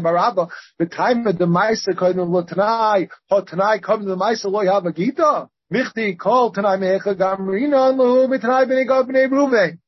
[0.00, 0.48] maisa.
[0.78, 3.08] The time of the maisa koidnu l'tanai.
[3.30, 5.48] Ho tanai koidnu l'maisa lo yava gita.
[5.72, 6.16] Michti
[9.30, 9.78] ruve.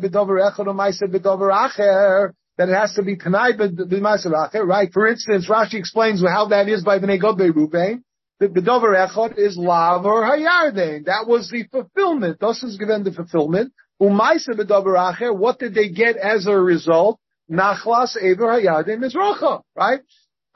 [0.00, 0.66] B'dover echad
[1.12, 4.92] b'dover acher that it has to be Tanai b'Masaracher, right?
[4.92, 8.02] For instance, Rashi explains how that is by Bnei Gad Ruvain.
[8.40, 11.06] The Bedover Echot is Lav or Hayardain.
[11.06, 12.38] That was the fulfillment.
[12.40, 13.72] Thus is given the fulfillment.
[13.98, 17.20] What did they get as a result?
[17.50, 20.00] Nachlas Ever Hayardain Mizracha, right?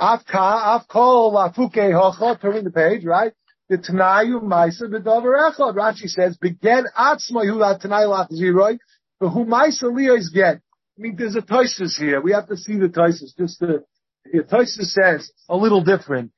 [0.00, 3.32] Afka, Afkol Lafuke Hocha, turning the page, right?
[3.68, 5.74] The Tanayu Maisa Bedover Echot.
[5.74, 8.78] Rashi says, Begin Atzma Yula Tanai Lach Ziroi,
[9.20, 10.56] but who Maisa Leois get?
[10.56, 12.20] I mean, there's a Toisus here.
[12.20, 13.36] We have to see the Toisus.
[13.36, 13.84] Just the,
[14.24, 16.32] the says a little different.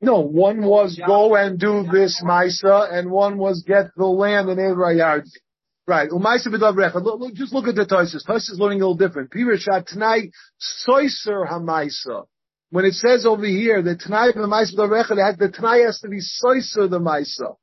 [0.00, 4.58] No, one was go and do this Maisa, and one was get the land in
[4.58, 5.24] Evrayard.
[5.88, 6.10] Right.
[6.10, 8.26] Umaisa b'dav Just look at the Toisus.
[8.26, 9.30] Toisus is learning a little different.
[9.30, 10.30] Pirishat tonight,
[10.86, 12.26] soiser hamaisa.
[12.70, 16.18] When it says over here that tonight the Maisa b'dav the tonight has to be
[16.18, 17.54] soiser the Maisa.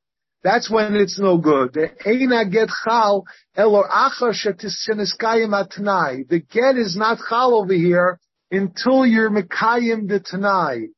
[0.42, 1.74] That's when it's no good.
[1.74, 3.24] The eina get chal
[3.56, 6.26] elor achar shetisheniskayim atnai.
[6.26, 8.18] The get is not chal over here
[8.50, 10.88] until you're mekayim the tanai.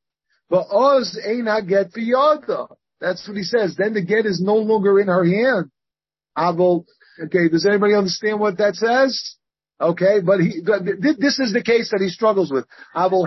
[0.49, 2.69] But oz eina get biyada.
[3.01, 3.77] That's what he says.
[3.77, 5.71] Then the get is no longer in her hand.
[6.35, 6.85] Ah, Avol.
[7.25, 9.37] Okay, does anybody understand what that says?
[9.81, 10.61] Okay, but he,
[11.19, 12.67] this is the case that he struggles with.
[12.95, 13.27] Ah, Avol.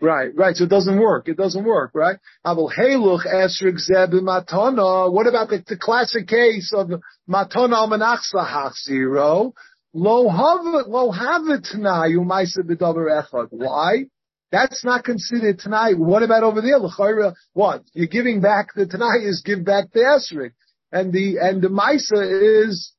[0.00, 0.56] Right, right.
[0.56, 1.28] So it doesn't work.
[1.28, 2.16] It doesn't work, right?
[2.44, 5.12] Ah, I will haloch asrakzeb maton.
[5.12, 6.90] What about the, the classic case of
[7.30, 9.52] matana al zero?
[9.94, 13.48] Lo havet, lo havet tonight, umaisa b'davar echad.
[13.50, 14.06] Why?
[14.52, 15.98] That's not considered tonight.
[15.98, 16.78] What about over there?
[16.78, 17.82] L'chayra, what?
[17.94, 20.52] You're giving back, the tonight is give back the esrik.
[20.92, 22.92] And the, and the maisa is,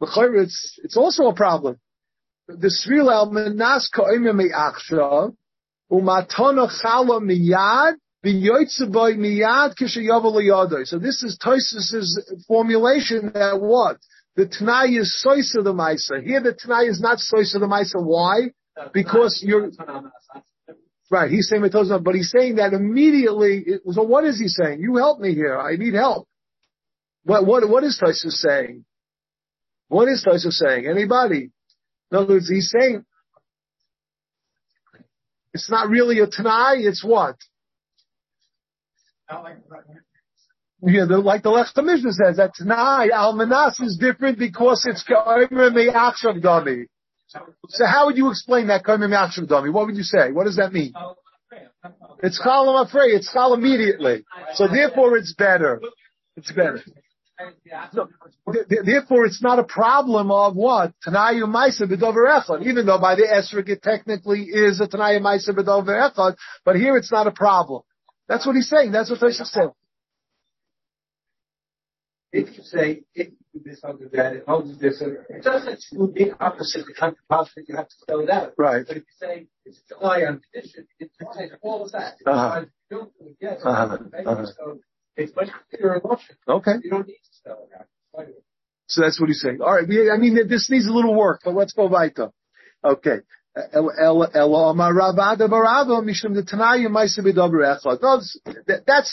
[0.00, 1.78] l'chayra, it's, it's also a problem.
[2.46, 5.34] The sril al menas ka'imya me'achshav,
[5.90, 13.96] Umatana chala miyad, v'yoytzaboy miyad kishayav So this is Tosus's formulation that what?
[14.34, 16.22] The Tanai is soisa the Maisa.
[16.22, 17.94] Here the Tanai is not soisa the Maisa.
[17.94, 18.50] Why?
[18.92, 19.70] Because you're,
[21.10, 24.80] right, he's saying Metozah, but he's saying that immediately, so what is he saying?
[24.80, 25.58] You help me here.
[25.58, 26.28] I need help.
[27.24, 28.84] What, what, what is Tosus saying?
[29.88, 30.86] What is Tosus saying?
[30.86, 31.50] Anybody?
[32.10, 33.04] In other words, he's saying,
[35.52, 37.36] it's not really a Tanai, it's what?
[40.82, 45.70] Yeah, the, like the Lech Mishnah says, that Tanai, Almanas is different because it's Ka'omer
[45.70, 46.86] Me'achshav Dami.
[47.68, 48.86] So how would you explain that?
[48.86, 50.32] What would you say?
[50.32, 50.92] What does that mean?
[52.22, 53.14] It's Chal afraid.
[53.14, 54.24] It's Chal immediately.
[54.54, 55.80] So therefore it's better.
[56.36, 56.82] It's better.
[57.92, 58.08] No,
[58.84, 63.24] therefore, it's not a problem of what Tanayu Maisa b'Dover Echad, even though by the
[63.24, 67.82] Esrik it technically is a Tanayu Maisa b'Dover Echad, but here it's not a problem.
[68.26, 68.92] That's what he's saying.
[68.92, 69.70] That's what Tosha said.
[72.32, 73.28] If you say if
[73.64, 75.80] this under that, it holds this, it doesn't
[76.40, 78.52] opposite the kind of conflict you have to spell it out.
[78.56, 78.84] Right.
[78.86, 82.16] But if you say it's July on condition, it says all of that.
[82.26, 82.64] Uh-huh.
[83.40, 83.60] Yes.
[83.64, 83.98] Uh-huh.
[84.26, 84.46] Uh-huh.
[84.46, 84.78] So
[85.16, 86.36] it's much clearer emotion.
[86.48, 86.72] Okay.
[86.82, 88.26] You don't need to spell it out.
[88.88, 89.58] So that's what he's saying.
[89.60, 89.88] All right.
[89.88, 92.30] We I mean, this needs a little work, but let's go weiter.
[92.84, 93.18] Okay.
[93.56, 93.72] That's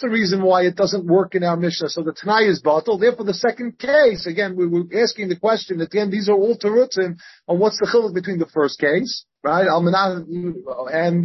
[0.02, 1.88] the reason why it doesn't work in our Mishnah.
[1.88, 3.00] So the Tanai is bottled.
[3.02, 6.36] Therefore, the second case, again, we were asking the question at the end, these are
[6.36, 7.16] all terutzim
[7.48, 9.66] on what's the chiluk between the first case, right?
[9.66, 9.88] And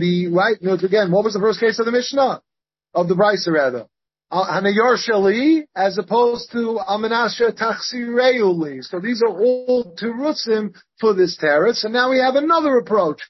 [0.00, 0.56] the, right?
[0.84, 2.40] Again, what was the first case of the Mishnah?
[2.94, 3.86] Of the Brisa, rather.
[4.30, 8.84] Uh, Hanayor Shali, as opposed to Amanasha Tachsireuli.
[8.84, 11.84] So these are all terutzim for this terrace.
[11.84, 13.22] And now we have another approach.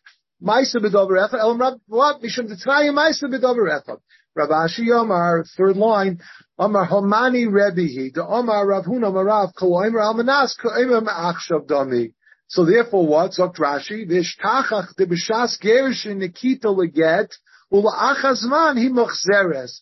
[0.42, 1.32] Maisa b'dover.
[1.32, 2.20] Elam Rab, what?
[2.20, 3.98] Mishum Titzrayim Maisa b'dover echad.
[4.34, 6.20] Rav Ashi Yomar, third line,
[6.58, 12.12] Omar Homani Rebihi, the Omar Rav Huna Marav, Koloimer Almanas, Koloimer Ma'achshav Dami.
[12.48, 13.32] So therefore what?
[13.32, 17.28] Zok Rashi, Vishtachach de B'shas Gerishin Nikita Leget,
[17.70, 19.80] Ula Achazman Hi Mochzeres.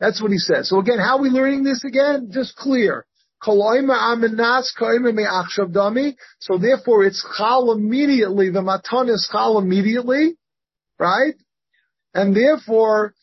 [0.00, 0.68] That's what he says.
[0.68, 2.30] So again, how are we learning this again?
[2.32, 3.06] Just clear.
[3.40, 3.54] So
[6.58, 10.36] therefore it's chal immediately, the matan is chal immediately,
[10.98, 11.34] right?
[12.14, 13.14] And therefore,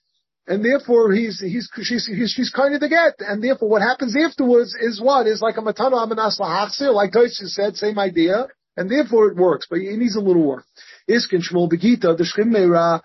[0.48, 3.16] and therefore he's, he's, she's, he's, she's kind of the get.
[3.20, 5.28] And therefore what happens afterwards is what?
[5.28, 8.48] Is like a matana amanas lahachsir, like Tosis said, same idea.
[8.78, 10.66] And therefore it works, but it needs a little work.
[11.10, 13.02] Iskin Shmuel Begita, the Shchim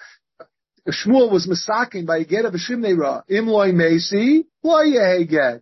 [0.89, 3.23] Shmuel was misaking by get of Shimneira.
[3.29, 5.61] Im loy mesi, loy yeheget.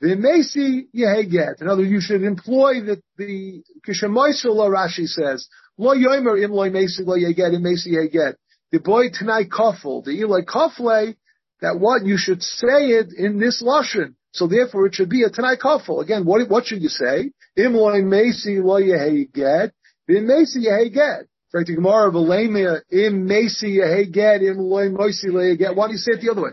[0.00, 1.62] The mesi yeheget.
[1.62, 5.48] In other words, you should employ the, the, Kishamoisel Rashi says,
[5.78, 8.34] loy yomer im loy mesi, loy yeheget, im mesi yeheget.
[8.72, 11.16] The boy tonight kafel, the ilay kafle,
[11.60, 14.14] that what you should say it in this lashon.
[14.32, 16.02] So therefore it should be a tonight kafel.
[16.02, 17.30] Again, what, what should you say?
[17.56, 19.70] Im loy mesi, loy yeheget.
[20.08, 21.26] Im mesi yeheget.
[21.64, 25.74] The Gemara Velema im Mesi Yeheget im Loy Moisi Leheget.
[25.74, 26.50] Why do you say it the other way?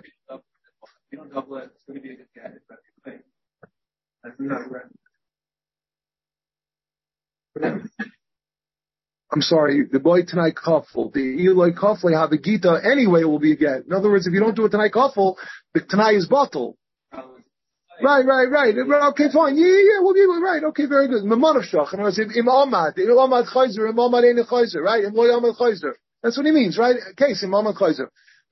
[1.12, 1.70] You don't double it.
[1.76, 2.54] It's going to be a good get.
[4.24, 4.86] That's not right.
[9.32, 13.86] I'm sorry, the boy tonight kuffel, the Eloi a gita anyway will be a get.
[13.86, 15.36] In other words, if you don't do it tonight kuffle,
[15.74, 16.78] the tonight is bottle.
[18.02, 18.76] Right, right, right.
[19.12, 19.58] Okay, fine.
[19.58, 20.64] Yeah, yeah, we'll be right.
[20.66, 21.24] Okay, very good.
[21.24, 21.94] Mamanavshach.
[21.94, 25.04] In other words, im amad, im amad chayzer, im amad ein chayzer, right?
[25.04, 25.94] Im loy amad chayzer.
[26.22, 26.96] That's what he means, right?
[27.16, 28.08] Case, im amad chayzer.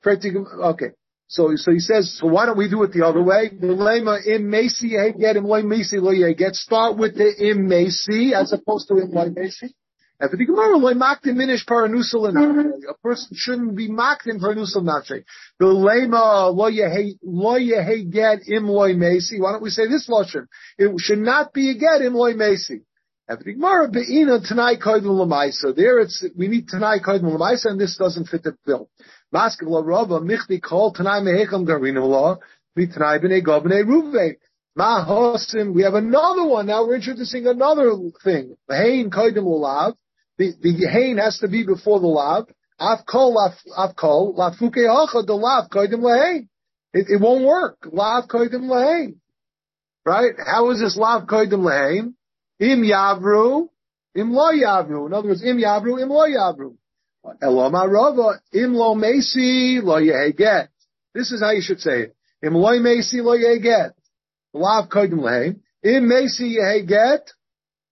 [0.06, 0.92] Okay.
[1.28, 3.50] So, so he says, so why don't we do it the other way?
[3.50, 6.56] Lema im mesi get im loy mesi loy get.
[6.56, 9.74] Start with the im mesi as opposed to im loy mesi.
[10.22, 10.30] A
[13.02, 15.24] person shouldn't be mocked in paranusal nafshe.
[15.58, 19.40] The lema lo yehe get im loy mesi.
[19.40, 20.46] Why don't we say this lashon?
[20.78, 22.84] It should not be a get im loy mesi.
[23.30, 25.76] Lamaisa.
[25.76, 28.92] There it's we need tanai koydem lamaisa, and this doesn't fit the bill.
[29.32, 32.38] Mask la rava michti kol tanai mehecham garinim law.
[32.78, 34.38] Tanai b'nei gavnei ruve.
[34.78, 35.74] Mahosim.
[35.74, 36.86] We have another one now.
[36.86, 38.56] We're introducing another thing.
[38.70, 39.96] Hein koydem ulav.
[40.42, 42.48] The, the hain has to be before the lav.
[42.80, 43.38] Af kol,
[43.78, 46.48] af kol, lafuke hacha, the lav, koidim lahain.
[46.94, 47.78] It, it won't work.
[47.92, 49.18] Lav koidim lahain.
[50.04, 50.34] Right?
[50.44, 52.16] How is this lav koidim lahain?
[52.60, 53.70] Im yavru,
[54.16, 55.06] im lo yavru.
[55.06, 56.76] In other words, im yavru, im lo yavru.
[57.40, 60.70] Elom arava, im lo mesi, lo yeheget.
[61.14, 62.16] This is how you should say it.
[62.42, 63.92] Im lo mesi, lo yeheget.
[64.56, 65.60] Lav koidim lahain.
[65.84, 67.30] Im mesi yeheget.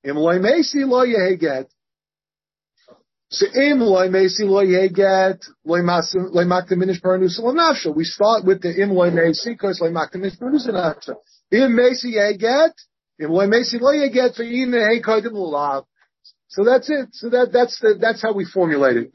[0.03, 1.67] Im lo mesi, lo yeheget.
[3.31, 3.51] So, we
[8.03, 11.13] start with the im loy mesi because loy maktim minish paranus nafsha.
[11.51, 12.73] Im mesi yeget
[13.19, 15.85] im loy mesi loy yeget for yin hey kodim lulav.
[16.47, 17.09] So that's it.
[17.11, 19.11] So that that's the that's how we formulate it.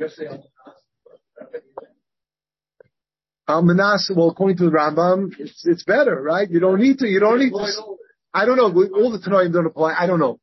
[3.46, 6.48] Um, Manasseh, well, according to the Rambam, it's, it's better, right?
[6.48, 7.06] You don't need to.
[7.06, 7.96] You don't need to.
[8.32, 8.72] I don't know.
[8.94, 9.94] All the Tanoim don't apply.
[9.98, 10.38] I don't know.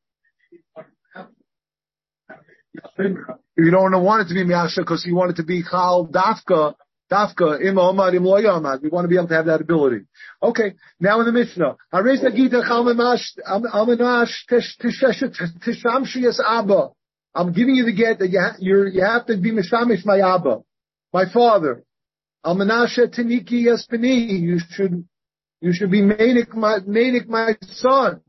[3.58, 6.74] You don't want it to be Miasha because you want it to be Chal Dafka,
[7.12, 8.82] Dafka, Im Omad, Im Loyamad.
[8.82, 10.06] We want to be able to have that ability.
[10.42, 11.76] Okay, now in the Mishnah.
[11.94, 13.38] Harez Nagita Chal Mamash
[16.48, 16.90] Abba.
[17.34, 20.60] I'm giving you the get that you, you have to be Mishamish my Abba,
[21.14, 21.84] my father.
[22.44, 24.40] Almanasha Taniki Yaspani.
[24.40, 25.06] You should,
[25.62, 28.22] you should be Manik my, Manik my son.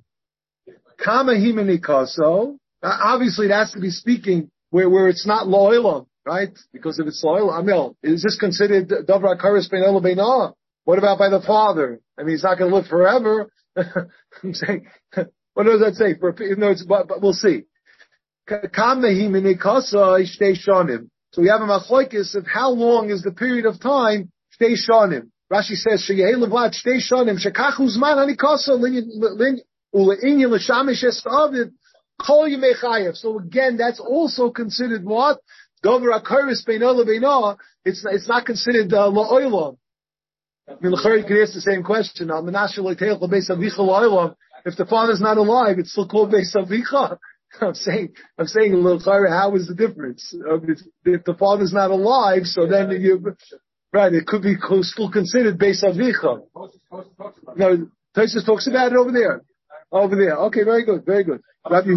[1.03, 2.59] Kama Himani Kaso.
[2.83, 6.49] Obviously, it has to be speaking where, where it's not lo'ilam, right?
[6.73, 11.29] Because if it's lo'ilam, mean, is this considered davra karis ben el What about by
[11.29, 12.01] the father?
[12.19, 13.51] I mean, he's not going to live forever.
[13.77, 14.87] I'm saying,
[15.53, 16.15] what does that say?
[16.19, 17.65] For, no, it's, but, but we'll see.
[18.49, 18.69] So we
[21.49, 25.29] have a machlokes of how long is the period of time shtei shanim.
[25.53, 28.71] Rashi says sheyeh levad shtei shanim shekachu zman hanikasa
[29.95, 31.23] ule'inyan l'shamish es
[32.21, 33.17] Kol Yemechayev.
[33.17, 35.39] So again, that's also considered what?
[35.83, 37.57] Dover Akaris Beinola Beinoah.
[37.85, 39.77] It's, it's not considered, uh, La'olam.
[40.69, 42.31] I mean, you could ask the same question.
[44.65, 47.19] If the father's not alive, it's still called Beis Avicha.
[47.61, 50.33] I'm saying, I'm saying, L'chari, how is the difference?
[51.05, 53.35] If the father's not alive, so then you,
[53.93, 56.43] right, it could be still considered Beis Avicha.
[57.57, 59.43] No, Tosis talks about it over there.
[59.93, 60.37] Over there.
[60.47, 61.43] Okay, very good, very good.
[61.71, 61.91] Rabbi,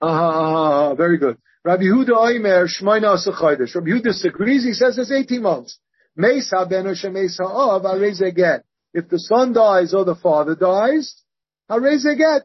[0.00, 1.36] uh, very good.
[1.64, 3.74] Rabbi Huda Oimer Shmoina Asachodesh.
[3.74, 4.64] Rabbi Huda disagrees.
[4.64, 5.80] He says it's 18 months.
[6.14, 8.64] Mesa ben Mesa of get.
[8.94, 11.22] If the son dies or the father dies,
[11.68, 12.42] get.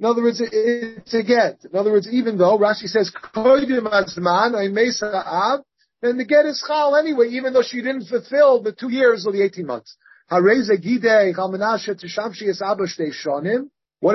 [0.00, 1.64] In other words, it's a get.
[1.64, 5.60] In other words, even though Rashi says koidim azman I mesa av,
[6.02, 9.32] then the get is chal anyway, even though she didn't fulfill the two years or
[9.32, 9.96] the 18 months.
[10.30, 10.46] What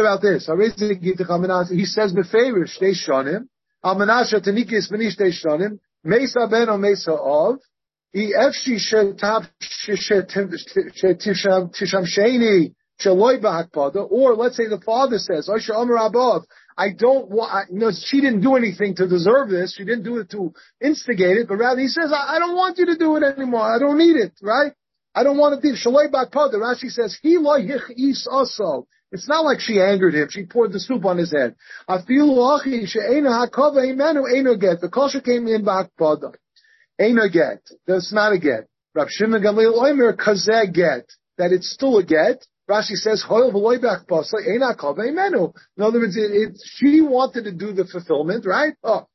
[0.02, 0.46] about this?
[0.48, 3.48] He says befavor shtei shonim.
[3.84, 4.90] Tanikis
[5.46, 5.80] shonim.
[6.04, 6.68] Mesa ben.
[8.16, 8.80] Efshi
[11.20, 11.72] tisham
[13.40, 14.12] b'hakpada.
[14.12, 16.44] Or let's say the father says, Osha Abov,
[16.78, 19.76] I don't want, you know, she didn't do anything to deserve this.
[19.76, 22.78] She didn't do it to instigate it, but rather he says, I, I don't want
[22.78, 23.62] you to do it anymore.
[23.62, 24.74] I don't need it, right?
[25.16, 26.54] I don't want to do Shaloi Bakpada.
[26.56, 28.88] Rashi says, He lo is also.
[29.12, 30.28] It's not like she angered him.
[30.30, 31.56] She poured the soup on his head.
[32.06, 34.82] Feel achi she'ena hakava imenu eno get.
[34.82, 36.36] The kosher came in bakpada.
[37.00, 37.62] Eno get.
[37.88, 38.68] That's not a get.
[38.94, 41.06] Rab Shimon Gamliel Oimer kazeh get.
[41.38, 42.46] That it's still a get.
[42.70, 45.54] Rashi says, Hoil v'loy bakpasa ena hakava imenu.
[45.76, 48.76] In other words, it, it, she wanted to do the fulfillment, right?
[48.84, 49.08] Oh,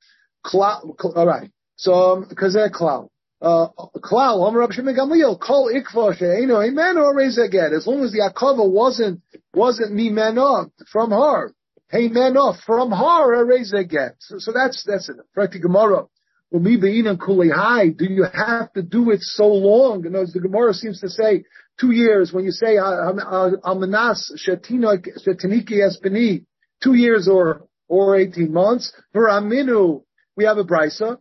[0.43, 0.83] cloud,
[1.15, 1.51] all right.
[1.77, 3.11] So, um, kazeh cloud.
[3.45, 6.13] Klal, Amar Rabbi Shimon Gamliel, Kol Ikva
[7.39, 7.75] again.
[7.75, 9.21] As long as the Akava wasn't,
[9.53, 11.53] wasn't Mimena from her.
[11.91, 14.13] Hey Mena from her, again.
[14.19, 15.17] So, so that's, that's it.
[15.35, 16.07] Practically Gemara.
[16.53, 20.07] Do you have to do it so long?
[20.07, 21.45] And as the Gemara seems to say,
[21.81, 23.13] two years, when you say, ah,
[23.65, 26.45] Amanas ah, Shetiniki Espini,
[26.83, 28.93] two years or, or 18 months.
[29.13, 30.05] For Aminu,
[30.37, 31.19] we have a brisa.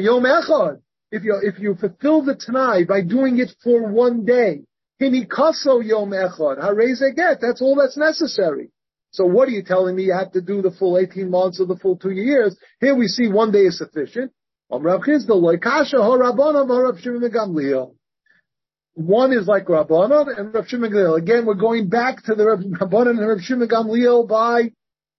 [0.00, 0.80] Yom Echad.
[1.10, 4.62] If you if you fulfill the Tanai by doing it for one day,
[5.00, 6.58] Hinikaso Yom Echad.
[6.58, 7.40] Hareze get.
[7.40, 8.70] That's all that's necessary.
[9.10, 10.04] So what are you telling me?
[10.04, 12.56] You have to do the full 18 months or the full two years.
[12.80, 14.30] Here we see one day is sufficient.
[14.68, 15.62] One is like
[19.66, 20.94] Rabbanon and Rav Shimon.
[21.16, 23.68] Again, we're going back to the Rabbanon and Rav Shimon
[24.26, 24.72] by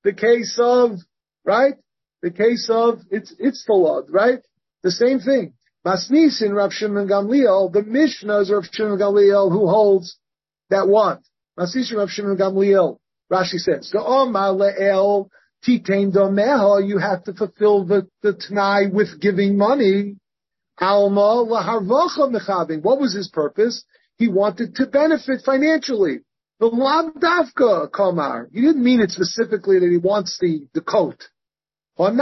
[0.03, 0.99] the case of
[1.47, 1.75] right?
[2.21, 4.39] The case of it's it's the law, right?
[4.83, 5.53] The same thing.
[5.85, 10.17] Masnis in Rav Shimon Gamliel, the Mishnah is Rav Shimon Gamliel who holds
[10.69, 11.21] that what?
[11.57, 12.97] Masnis Rav Shimon Gamliel.
[13.31, 15.29] Rashi says, the Omar le'el
[15.65, 20.17] titain domeha, you have to fulfill the, the with giving money.
[20.79, 22.83] Alma laharvacha mechaving.
[22.83, 23.83] What was his purpose?
[24.17, 26.19] He wanted to benefit financially.
[26.59, 28.49] The lavdavka kamar.
[28.51, 31.23] He didn't mean it specifically that he wants the, the coat.
[31.97, 32.13] Here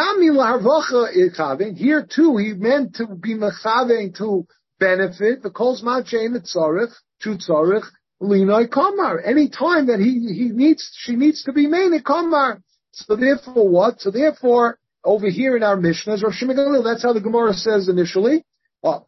[2.09, 4.47] too, he meant to be mechaving to
[4.79, 7.83] benefit the kol zman tzarich, chu tzarich,
[8.21, 9.19] linoi kamar.
[9.19, 12.61] Any time that he, he needs, she needs to be made a kamar.
[12.93, 13.99] So therefore what?
[13.99, 18.45] So therefore, over here in our Mishnah, Rav Shimon that's how the Gemara says initially.
[18.81, 19.05] Oh,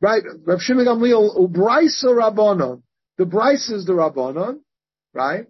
[0.00, 2.80] right, Rav Shimon Gamliel, Ubraisa.
[3.18, 4.60] The Bryce is the Rabbanon,
[5.12, 5.46] right?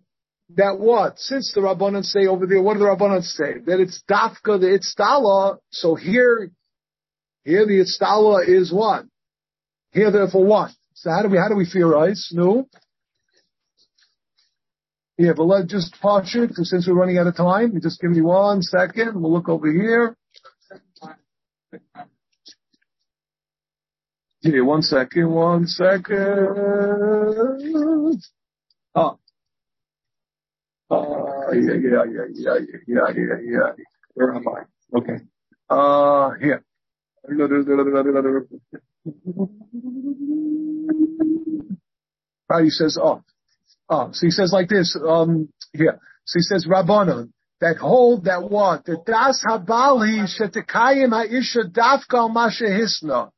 [0.56, 1.18] That what?
[1.18, 3.58] Since the Rabbanan say over there, what do the Rabbanan say?
[3.66, 5.58] That it's dafka, the itztala.
[5.70, 6.50] So here,
[7.44, 9.04] here the itztala is what?
[9.92, 10.70] Here therefore what?
[10.94, 12.30] So how do we, how do we theorize?
[12.32, 12.68] No?
[15.18, 18.20] Yeah, but let's just pause it, since we're running out of time, just give me
[18.20, 19.20] one second.
[19.20, 20.16] We'll look over here.
[24.42, 26.16] Yeah, one second, one second.
[28.94, 29.18] Oh,
[30.90, 33.84] uh, yeah, yeah, yeah, yeah, yeah, yeah, yeah.
[34.14, 34.98] Where am I?
[34.98, 35.18] Okay.
[35.68, 36.64] Uh, here.
[42.50, 43.22] Right, he says, oh,
[43.90, 46.00] oh, so he says like this, um, here.
[46.24, 48.84] So he says, Rabbanon, that hold that what?
[48.86, 53.30] That das habali shetekayim ha'isha dafka masha hisna.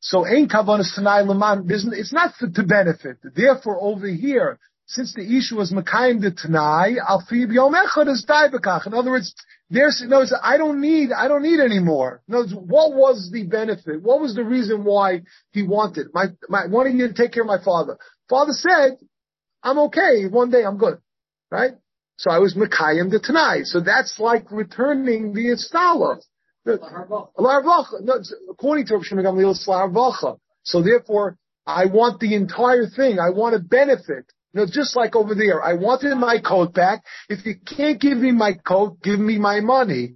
[0.00, 3.16] So ain't kavanas tanai leman, it's not for, to benefit.
[3.34, 8.86] Therefore over here, since the issue was Makayim the Tanai, Alfib Yom Echad is Daibakach.
[8.86, 9.34] In other words,
[9.70, 12.22] there's, no, I don't need, I don't need anymore.
[12.28, 14.02] In other words, what was the benefit?
[14.02, 15.22] What was the reason why
[15.52, 16.08] he wanted?
[16.12, 17.96] My, my, wanting you to take care of my father.
[18.28, 18.98] Father said,
[19.62, 20.26] I'm okay.
[20.26, 20.98] One day I'm good.
[21.50, 21.72] Right?
[22.16, 23.64] So I was Mekayim the tonight.
[23.64, 26.20] So that's like returning the installer.
[28.50, 29.68] According to Rav Shimon it's
[30.62, 33.18] So therefore, I want the entire thing.
[33.18, 34.26] I want to benefit.
[34.54, 37.02] You know, just like over there, I wanted my coat back.
[37.28, 40.14] If you can't give me my coat, give me my money.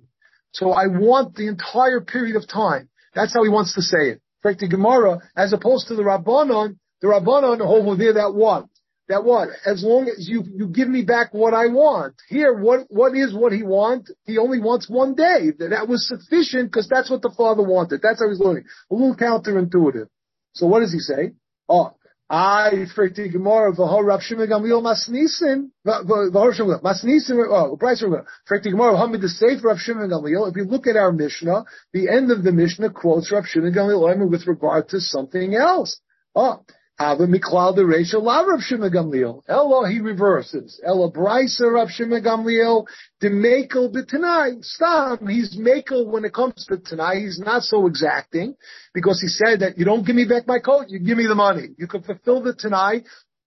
[0.52, 2.88] So I want the entire period of time.
[3.14, 4.22] That's how he wants to say it.
[4.42, 8.66] Correct the Gemara, as opposed to the Rabbanon, the Rabbanon oh, over there that what?
[9.08, 9.48] That what?
[9.66, 12.14] As long as you, you give me back what I want.
[12.28, 14.12] Here, what, what is what he wants?
[14.24, 15.50] He only wants one day.
[15.58, 18.02] That was sufficient because that's what the father wanted.
[18.02, 18.64] That's how he's learning.
[18.90, 20.06] A little counterintuitive.
[20.52, 21.32] So what does he say?
[21.68, 21.94] Oh,
[22.30, 28.04] I frikti gemara v'ho Rav Shimon Gamliel masnisin v'ho Shimon masnisin oh price
[28.48, 30.50] frikti gemara hamid the safe Rav Shimon Gamliel.
[30.50, 31.64] If you look at our Mishnah,
[31.94, 36.00] the end of the Mishnah quotes Rav Shimon Gamliel with regard to something else.
[36.34, 36.64] Oh,
[37.00, 39.42] Ava miklal the ratio la Rav Shimon Gamliel.
[39.48, 40.80] Ella he reverses.
[40.84, 42.86] Ella brisa Rav Shimon Gamliel
[43.20, 44.64] the makel b'tanai.
[44.64, 45.20] Stop.
[45.20, 47.20] He's makel when it comes to tanai.
[47.20, 48.56] He's not so exacting
[48.94, 51.36] because he said that you don't give me back my coat, you give me the
[51.36, 51.68] money.
[51.78, 53.04] You can fulfill the tanai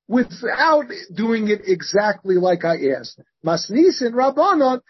[0.07, 3.19] without doing it exactly like I asked.
[3.45, 4.81] Masnis and Rabbanon,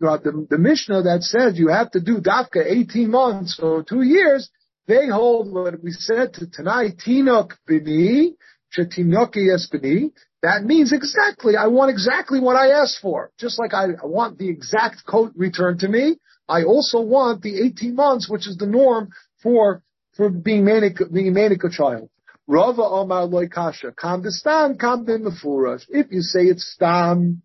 [0.00, 4.50] the, the Mishnah that says you have to do dafka 18 months or two years,
[4.88, 8.34] they hold what we said to tonight, Tinok bini,
[8.76, 10.10] Chetinoki bini.
[10.42, 13.30] That means exactly, I want exactly what I asked for.
[13.38, 16.18] Just like I, want the exact coat returned to me,
[16.48, 19.10] I also want the 18 months, which is the norm
[19.42, 19.82] for,
[20.16, 22.08] for being manic, being a manic child.
[22.46, 23.92] Rava Omar Loy Kasha.
[23.92, 24.78] Kam stam.
[24.80, 27.42] If you say it's stam,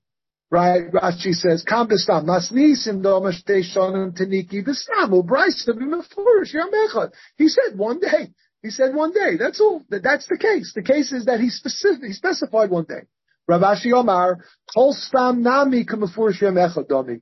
[0.54, 0.92] Right?
[0.92, 7.12] Rashi says, Kam b'stam, masnisim domash teshonim teniki b'stam, u'braisa b'mefurish yamechad.
[7.38, 8.30] He said one day.
[8.62, 9.38] He said one day.
[9.40, 9.82] That's all.
[9.90, 10.74] That's the case.
[10.76, 13.08] The case is that he specific, he specified one day.
[13.48, 17.22] Rav Ashi Omar, kol stam nami k'mefurish yamechad domi.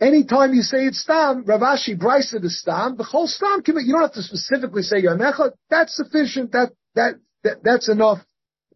[0.00, 3.86] Anytime you say it's stam, Rav Ashi brisa the stam, the whole stam, commit.
[3.86, 5.50] you don't have to specifically say yamechad.
[5.68, 6.52] That's sufficient.
[6.52, 8.20] That, that, that, that's enough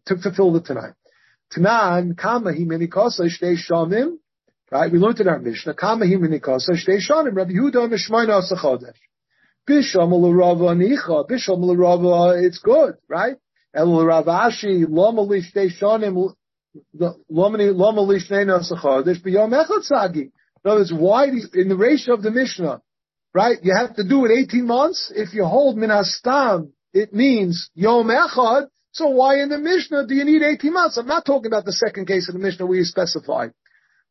[0.07, 0.91] to fulfill the tonight.
[1.55, 2.15] Tnan,
[3.25, 4.17] shtei.
[4.71, 4.91] Right?
[4.91, 7.35] We learned in our Mishnah, kama hi minikosa shtei.
[7.35, 7.87] Rabbi Yehuda
[8.27, 8.97] asachodesh.
[9.65, 11.27] Bisham nicha.
[11.27, 11.63] Bisham
[12.43, 13.37] it's good, right?
[13.73, 14.85] El shtei
[19.19, 20.31] b'yom echad sagi.
[20.65, 22.81] In other words, why, in the ratio of the Mishnah,
[23.33, 23.57] right?
[23.61, 25.11] You have to do it 18 months.
[25.15, 30.23] If you hold minastam, it means yom echad, so why in the Mishnah do you
[30.23, 30.97] need 18 months?
[30.97, 33.51] I'm not talking about the second case in the Mishnah where you specified.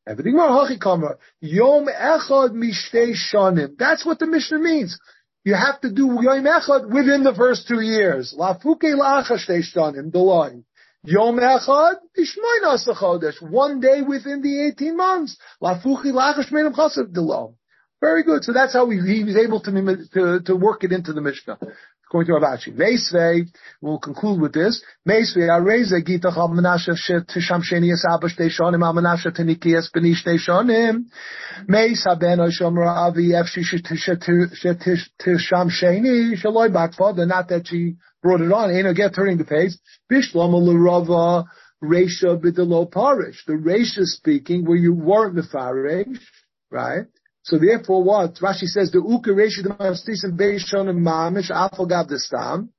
[0.04, 3.76] Everything Yom echad mishtei shanim.
[3.78, 4.98] That's what the Mishnah means.
[5.44, 8.34] You have to do Yom echad within the first two years.
[8.36, 10.64] Lafuke la'achashtei shanim, the line.
[11.04, 15.36] Yom echad ishmoin One day within the 18 months.
[15.62, 17.54] Lafuke la'achashmenim chasav, the.
[18.00, 18.42] Very good.
[18.42, 19.70] So that's how he, he was able to,
[20.14, 21.56] to, to work it into the Mishnah
[22.12, 22.70] according to.
[22.72, 23.48] Meisvei,
[23.80, 24.82] we'll conclude with this.
[25.08, 26.92] Meisvei, al Menashe
[28.28, 29.34] Shtei Shonim al Menashe
[29.92, 31.06] Beni Shtei Shonim.
[31.66, 33.62] Meis Haben Oishomra Avi Efshi
[36.36, 39.72] Shaloi not that she brought it on, ain't get turning the page.
[42.38, 43.44] B'Delo Parish.
[43.46, 46.18] The Resha speaking where you weren't Mefarish,
[46.70, 47.06] right?
[47.44, 52.70] So therefore, what Rashi says the uka reshi the mastisim beishonim mamish afagav the stam.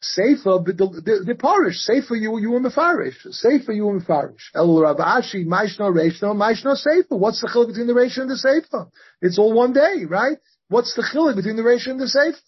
[0.00, 1.84] Seifa, the, parish.
[1.88, 3.16] Seifa, you, you were mefarish.
[3.44, 4.50] Seifa, you were mefarish.
[4.54, 7.18] El Rav Ashi, Maishno, Reishno, Maishno, Seifa.
[7.18, 8.88] What's the chiluk between the Reishno and the Seifa?
[9.20, 10.38] It's all one day, right?
[10.68, 12.38] What's the chiluk between the Reishno and the Seifa?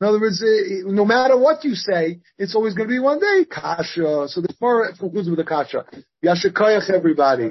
[0.00, 3.18] In other words, uh, no matter what you say, it's always going to be one
[3.18, 3.44] day.
[3.50, 4.28] Kasha.
[4.28, 5.84] So the Torah concludes with the kasha.
[6.24, 7.50] Yashikoyach, everybody.